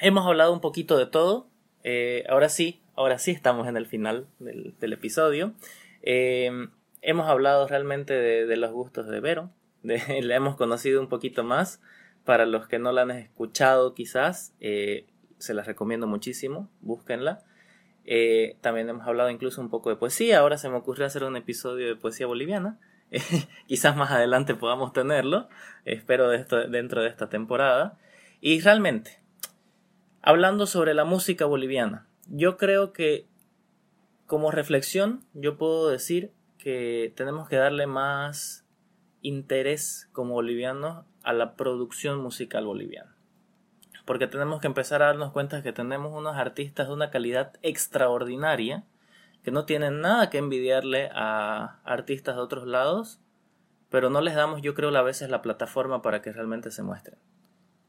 hemos 0.00 0.26
hablado 0.26 0.52
un 0.52 0.60
poquito 0.60 0.98
de 0.98 1.06
todo. 1.06 1.48
Eh, 1.82 2.24
ahora 2.28 2.48
sí, 2.48 2.82
ahora 2.94 3.18
sí 3.18 3.30
estamos 3.30 3.66
en 3.66 3.76
el 3.76 3.86
final 3.86 4.26
del, 4.38 4.92
episodio. 4.92 5.54
Eh, 6.02 6.68
hemos 7.02 7.28
hablado 7.28 7.66
realmente 7.68 8.14
de, 8.14 8.56
los 8.56 8.72
gustos 8.72 9.08
de 9.08 9.20
Vero, 9.20 9.50
de, 9.82 10.22
la 10.22 10.36
hemos 10.36 10.56
conocido 10.56 11.00
un 11.00 11.08
poquito 11.08 11.44
más. 11.44 11.80
Para 12.24 12.44
los 12.44 12.68
que 12.68 12.78
no 12.78 12.92
la 12.92 13.02
han 13.02 13.12
escuchado 13.12 13.94
quizás, 13.94 14.52
eh, 14.60 15.06
se 15.40 15.54
las 15.54 15.66
recomiendo 15.66 16.06
muchísimo, 16.06 16.70
búsquenla. 16.80 17.42
también 18.60 18.88
hemos 18.88 19.06
hablado 19.06 19.30
incluso 19.30 19.60
un 19.60 19.70
poco 19.70 19.90
de 19.90 19.96
poesía, 19.96 20.38
ahora 20.38 20.58
se 20.58 20.68
me 20.68 20.76
ocurrió 20.76 21.06
hacer 21.06 21.24
un 21.24 21.36
episodio 21.36 21.88
de 21.88 21.96
poesía 21.96 22.26
boliviana. 22.26 22.78
quizás 23.66 23.96
más 23.96 24.10
adelante 24.12 24.54
podamos 24.54 24.92
tenerlo, 24.92 25.48
espero 25.84 26.28
dentro 26.28 27.02
de 27.02 27.08
esta 27.08 27.28
temporada. 27.28 27.98
Y 28.40 28.60
realmente, 28.60 29.20
hablando 30.22 30.66
sobre 30.66 30.94
la 30.94 31.04
música 31.04 31.44
boliviana, 31.44 32.06
yo 32.26 32.56
creo 32.56 32.92
que 32.92 33.26
como 34.26 34.50
reflexión 34.50 35.24
yo 35.34 35.58
puedo 35.58 35.88
decir 35.88 36.32
que 36.56 37.12
tenemos 37.16 37.48
que 37.48 37.56
darle 37.56 37.86
más 37.86 38.64
interés 39.22 40.08
como 40.12 40.34
bolivianos 40.34 41.04
a 41.22 41.32
la 41.32 41.56
producción 41.56 42.20
musical 42.20 42.64
boliviana. 42.64 43.16
Porque 44.10 44.26
tenemos 44.26 44.60
que 44.60 44.66
empezar 44.66 45.04
a 45.04 45.06
darnos 45.06 45.30
cuenta 45.30 45.62
que 45.62 45.72
tenemos 45.72 46.12
unos 46.12 46.36
artistas 46.36 46.88
de 46.88 46.94
una 46.94 47.12
calidad 47.12 47.52
extraordinaria 47.62 48.82
que 49.44 49.52
no 49.52 49.66
tienen 49.66 50.00
nada 50.00 50.30
que 50.30 50.38
envidiarle 50.38 51.10
a 51.14 51.78
artistas 51.84 52.34
de 52.34 52.42
otros 52.42 52.66
lados, 52.66 53.20
pero 53.88 54.10
no 54.10 54.20
les 54.20 54.34
damos, 54.34 54.62
yo 54.62 54.74
creo, 54.74 54.88
a 54.96 55.02
veces 55.02 55.30
la 55.30 55.42
plataforma 55.42 56.02
para 56.02 56.22
que 56.22 56.32
realmente 56.32 56.72
se 56.72 56.82
muestren. 56.82 57.20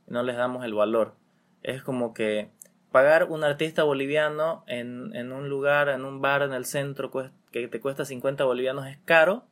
No 0.06 0.22
les 0.22 0.38
damos 0.38 0.64
el 0.64 0.76
valor. 0.76 1.16
Es 1.64 1.82
como 1.82 2.14
que 2.14 2.52
pagar 2.91 3.24
un 3.24 3.43
artista 3.43 3.82
boliviano 3.82 4.64
en, 4.68 5.16
en 5.16 5.32
un 5.32 5.50
lugar, 5.50 5.89
en 5.89 6.06
un 6.06 6.22
bar 6.22 6.43
en 6.43 6.54
el 6.54 6.66
centro, 6.66 7.10
que 7.52 7.68
te 7.68 7.82
cuesta 7.82 8.06
50 8.06 8.43
bolivianos 8.43 8.86
es 8.86 9.00
caro, 9.06 9.46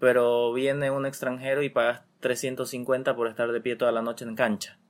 pero 0.00 0.52
viene 0.52 0.90
un 0.90 1.06
extranjero 1.06 1.62
y 1.62 1.70
pagas 1.70 2.02
350 2.20 3.16
por 3.16 3.26
estar 3.26 3.50
de 3.50 3.62
pie 3.62 3.76
toda 3.76 3.90
la 3.90 4.02
noche 4.02 4.26
en 4.26 4.36
cancha. 4.36 4.78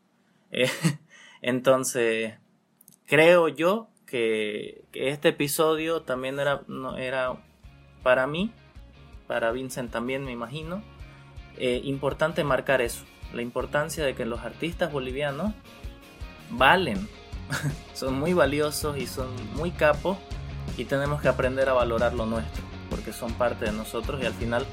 Eh, 0.57 0.68
entonces, 1.47 2.32
creo 3.07 3.49
yo 3.49 3.88
que, 4.07 4.86
este 4.95 5.28
episodio 5.28 6.01
también 6.01 6.40
era, 6.40 6.62
no, 6.68 6.97
era 6.97 7.36
para 8.03 8.26
mí, 8.26 8.51
para 9.26 9.53
Vincent 9.53 9.92
también 9.92 10.24
me 10.24 10.32
imagino, 10.32 10.82
eh, 11.59 11.82
importante 11.84 12.45
marcar 12.45 12.80
eso, 12.80 13.05
la 13.34 13.42
importancia 13.42 14.03
de 14.07 14.14
que 14.14 14.24
los 14.24 14.40
artistas 14.40 14.90
bolivianos 14.90 15.53
valen, 16.49 17.11
son 17.92 18.18
muy 18.18 18.32
valiosos 18.32 18.97
y 18.97 19.07
son 19.07 19.28
muy 19.55 19.70
capos 19.70 20.16
y 20.78 20.86
tenemos 20.86 21.20
que 21.20 21.28
aprender 21.28 21.68
a 21.68 21.74
valorar 21.74 22.14
lo 22.14 22.24
nuestro, 22.24 22.64
porque 22.88 23.12
son 23.12 23.34
parte 23.34 23.66
de 23.66 23.72
nosotros 23.72 24.18
y 24.22 24.24
al 24.24 24.32
final 24.32 24.64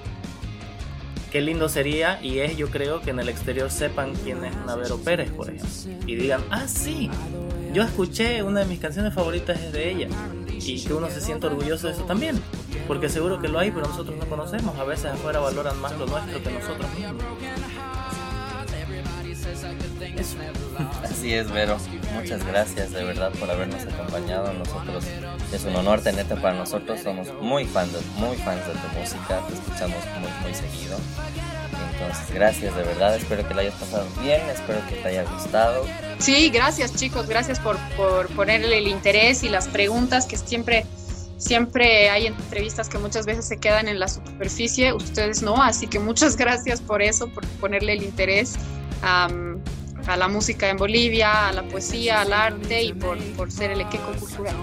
qué 1.31 1.41
lindo 1.41 1.69
sería 1.69 2.19
y 2.21 2.39
es 2.39 2.57
yo 2.57 2.69
creo 2.69 3.01
que 3.01 3.11
en 3.11 3.19
el 3.19 3.29
exterior 3.29 3.71
sepan 3.71 4.13
quién 4.23 4.43
es 4.43 4.55
Navero 4.65 4.97
Pérez, 4.97 5.31
por 5.31 5.49
ejemplo, 5.49 5.69
y 6.05 6.15
digan, 6.15 6.43
ah, 6.51 6.67
sí, 6.67 7.09
yo 7.73 7.83
escuché 7.83 8.43
una 8.43 8.59
de 8.59 8.65
mis 8.65 8.79
canciones 8.79 9.13
favoritas 9.13 9.59
es 9.59 9.71
de 9.71 9.91
ella 9.91 10.07
y 10.59 10.83
que 10.83 10.93
uno 10.93 11.09
se 11.09 11.21
sienta 11.21 11.47
orgulloso 11.47 11.87
de 11.87 11.93
eso 11.93 12.03
también, 12.03 12.39
porque 12.87 13.07
seguro 13.07 13.41
que 13.41 13.47
lo 13.47 13.59
hay, 13.59 13.71
pero 13.71 13.87
nosotros 13.87 14.17
no 14.17 14.25
conocemos, 14.27 14.77
a 14.77 14.83
veces 14.83 15.05
afuera 15.05 15.39
valoran 15.39 15.79
más 15.79 15.97
lo 15.97 16.05
nuestro 16.05 16.43
que 16.43 16.51
nosotros 16.51 16.87
mismos. 16.93 17.23
Así 21.03 21.33
es, 21.33 21.51
Vero. 21.51 21.77
Muchas 22.13 22.45
gracias 22.45 22.91
de 22.91 23.03
verdad 23.03 23.31
por 23.39 23.49
habernos 23.49 23.81
acompañado. 23.83 24.53
Nosotros 24.53 25.05
es 25.53 25.63
un 25.65 25.75
honor 25.75 26.01
tenerte 26.01 26.35
para 26.35 26.57
nosotros. 26.57 26.99
Somos 27.01 27.27
muy 27.41 27.65
fans 27.65 27.93
de, 27.93 27.99
muy 28.19 28.37
fans 28.37 28.65
de 28.67 28.73
tu 28.73 28.99
música. 28.99 29.41
Te 29.47 29.53
escuchamos 29.53 29.97
muy, 30.19 30.31
muy 30.43 30.53
seguido. 30.53 30.97
Entonces, 31.93 32.33
gracias 32.33 32.75
de 32.75 32.83
verdad. 32.83 33.15
Espero 33.15 33.47
que 33.47 33.53
la 33.53 33.61
hayas 33.61 33.75
pasado 33.75 34.07
bien. 34.21 34.41
Espero 34.49 34.79
que 34.87 34.95
te 34.95 35.07
haya 35.07 35.23
gustado. 35.23 35.85
Sí, 36.19 36.49
gracias 36.49 36.95
chicos. 36.95 37.27
Gracias 37.27 37.59
por, 37.59 37.77
por 37.95 38.27
ponerle 38.29 38.77
el 38.77 38.87
interés 38.87 39.43
y 39.43 39.49
las 39.49 39.67
preguntas 39.67 40.25
que 40.25 40.37
siempre 40.37 40.85
siempre 41.41 42.09
hay 42.11 42.27
entrevistas 42.27 42.87
que 42.87 42.99
muchas 42.99 43.25
veces 43.25 43.45
se 43.47 43.57
quedan 43.57 43.87
en 43.87 43.99
la 43.99 44.07
superficie, 44.07 44.93
ustedes 44.93 45.41
no, 45.41 45.61
así 45.61 45.87
que 45.87 45.97
muchas 45.97 46.35
gracias 46.37 46.81
por 46.81 47.01
eso, 47.01 47.27
por 47.29 47.45
ponerle 47.59 47.93
el 47.93 48.03
interés 48.03 48.57
a 50.07 50.17
la 50.17 50.27
música 50.27 50.69
en 50.69 50.77
Bolivia, 50.77 51.47
a 51.47 51.53
la 51.53 51.63
poesía, 51.63 52.21
al 52.21 52.33
arte 52.33 52.83
y 52.83 52.93
por, 52.93 53.17
por 53.35 53.51
ser 53.51 53.71
el 53.71 53.81
equipo 53.81 54.11
cultural. 54.19 54.55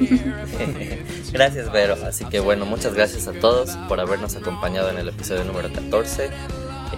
gracias, 1.32 1.72
Vero. 1.72 1.96
Así 2.06 2.24
que 2.26 2.40
bueno, 2.40 2.66
muchas 2.66 2.94
gracias 2.94 3.26
a 3.28 3.32
todos 3.32 3.70
por 3.88 4.00
habernos 4.00 4.36
acompañado 4.36 4.90
en 4.90 4.98
el 4.98 5.08
episodio 5.08 5.44
número 5.44 5.72
14. 5.72 6.30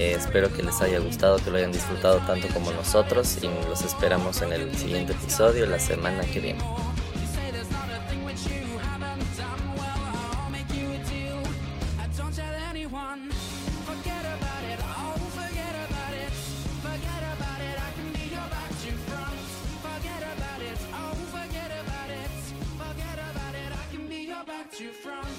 Eh, 0.01 0.17
espero 0.19 0.53
que 0.53 0.63
les 0.63 0.81
haya 0.81 0.99
gustado, 0.99 1.37
que 1.37 1.51
lo 1.51 1.59
hayan 1.59 1.71
disfrutado 1.71 2.19
tanto 2.27 2.49
como 2.49 2.73
nosotros 2.73 3.39
y 3.43 3.47
los 3.69 3.83
esperamos 3.83 4.43
en 4.43 4.53
el 4.53 4.77
siguiente 4.77 5.13
episodio 5.13 5.67
la 5.67 5.79
semana 5.79 6.23
que 6.25 6.41
viene. 6.41 6.61
You 24.81 24.89
from. 24.91 25.34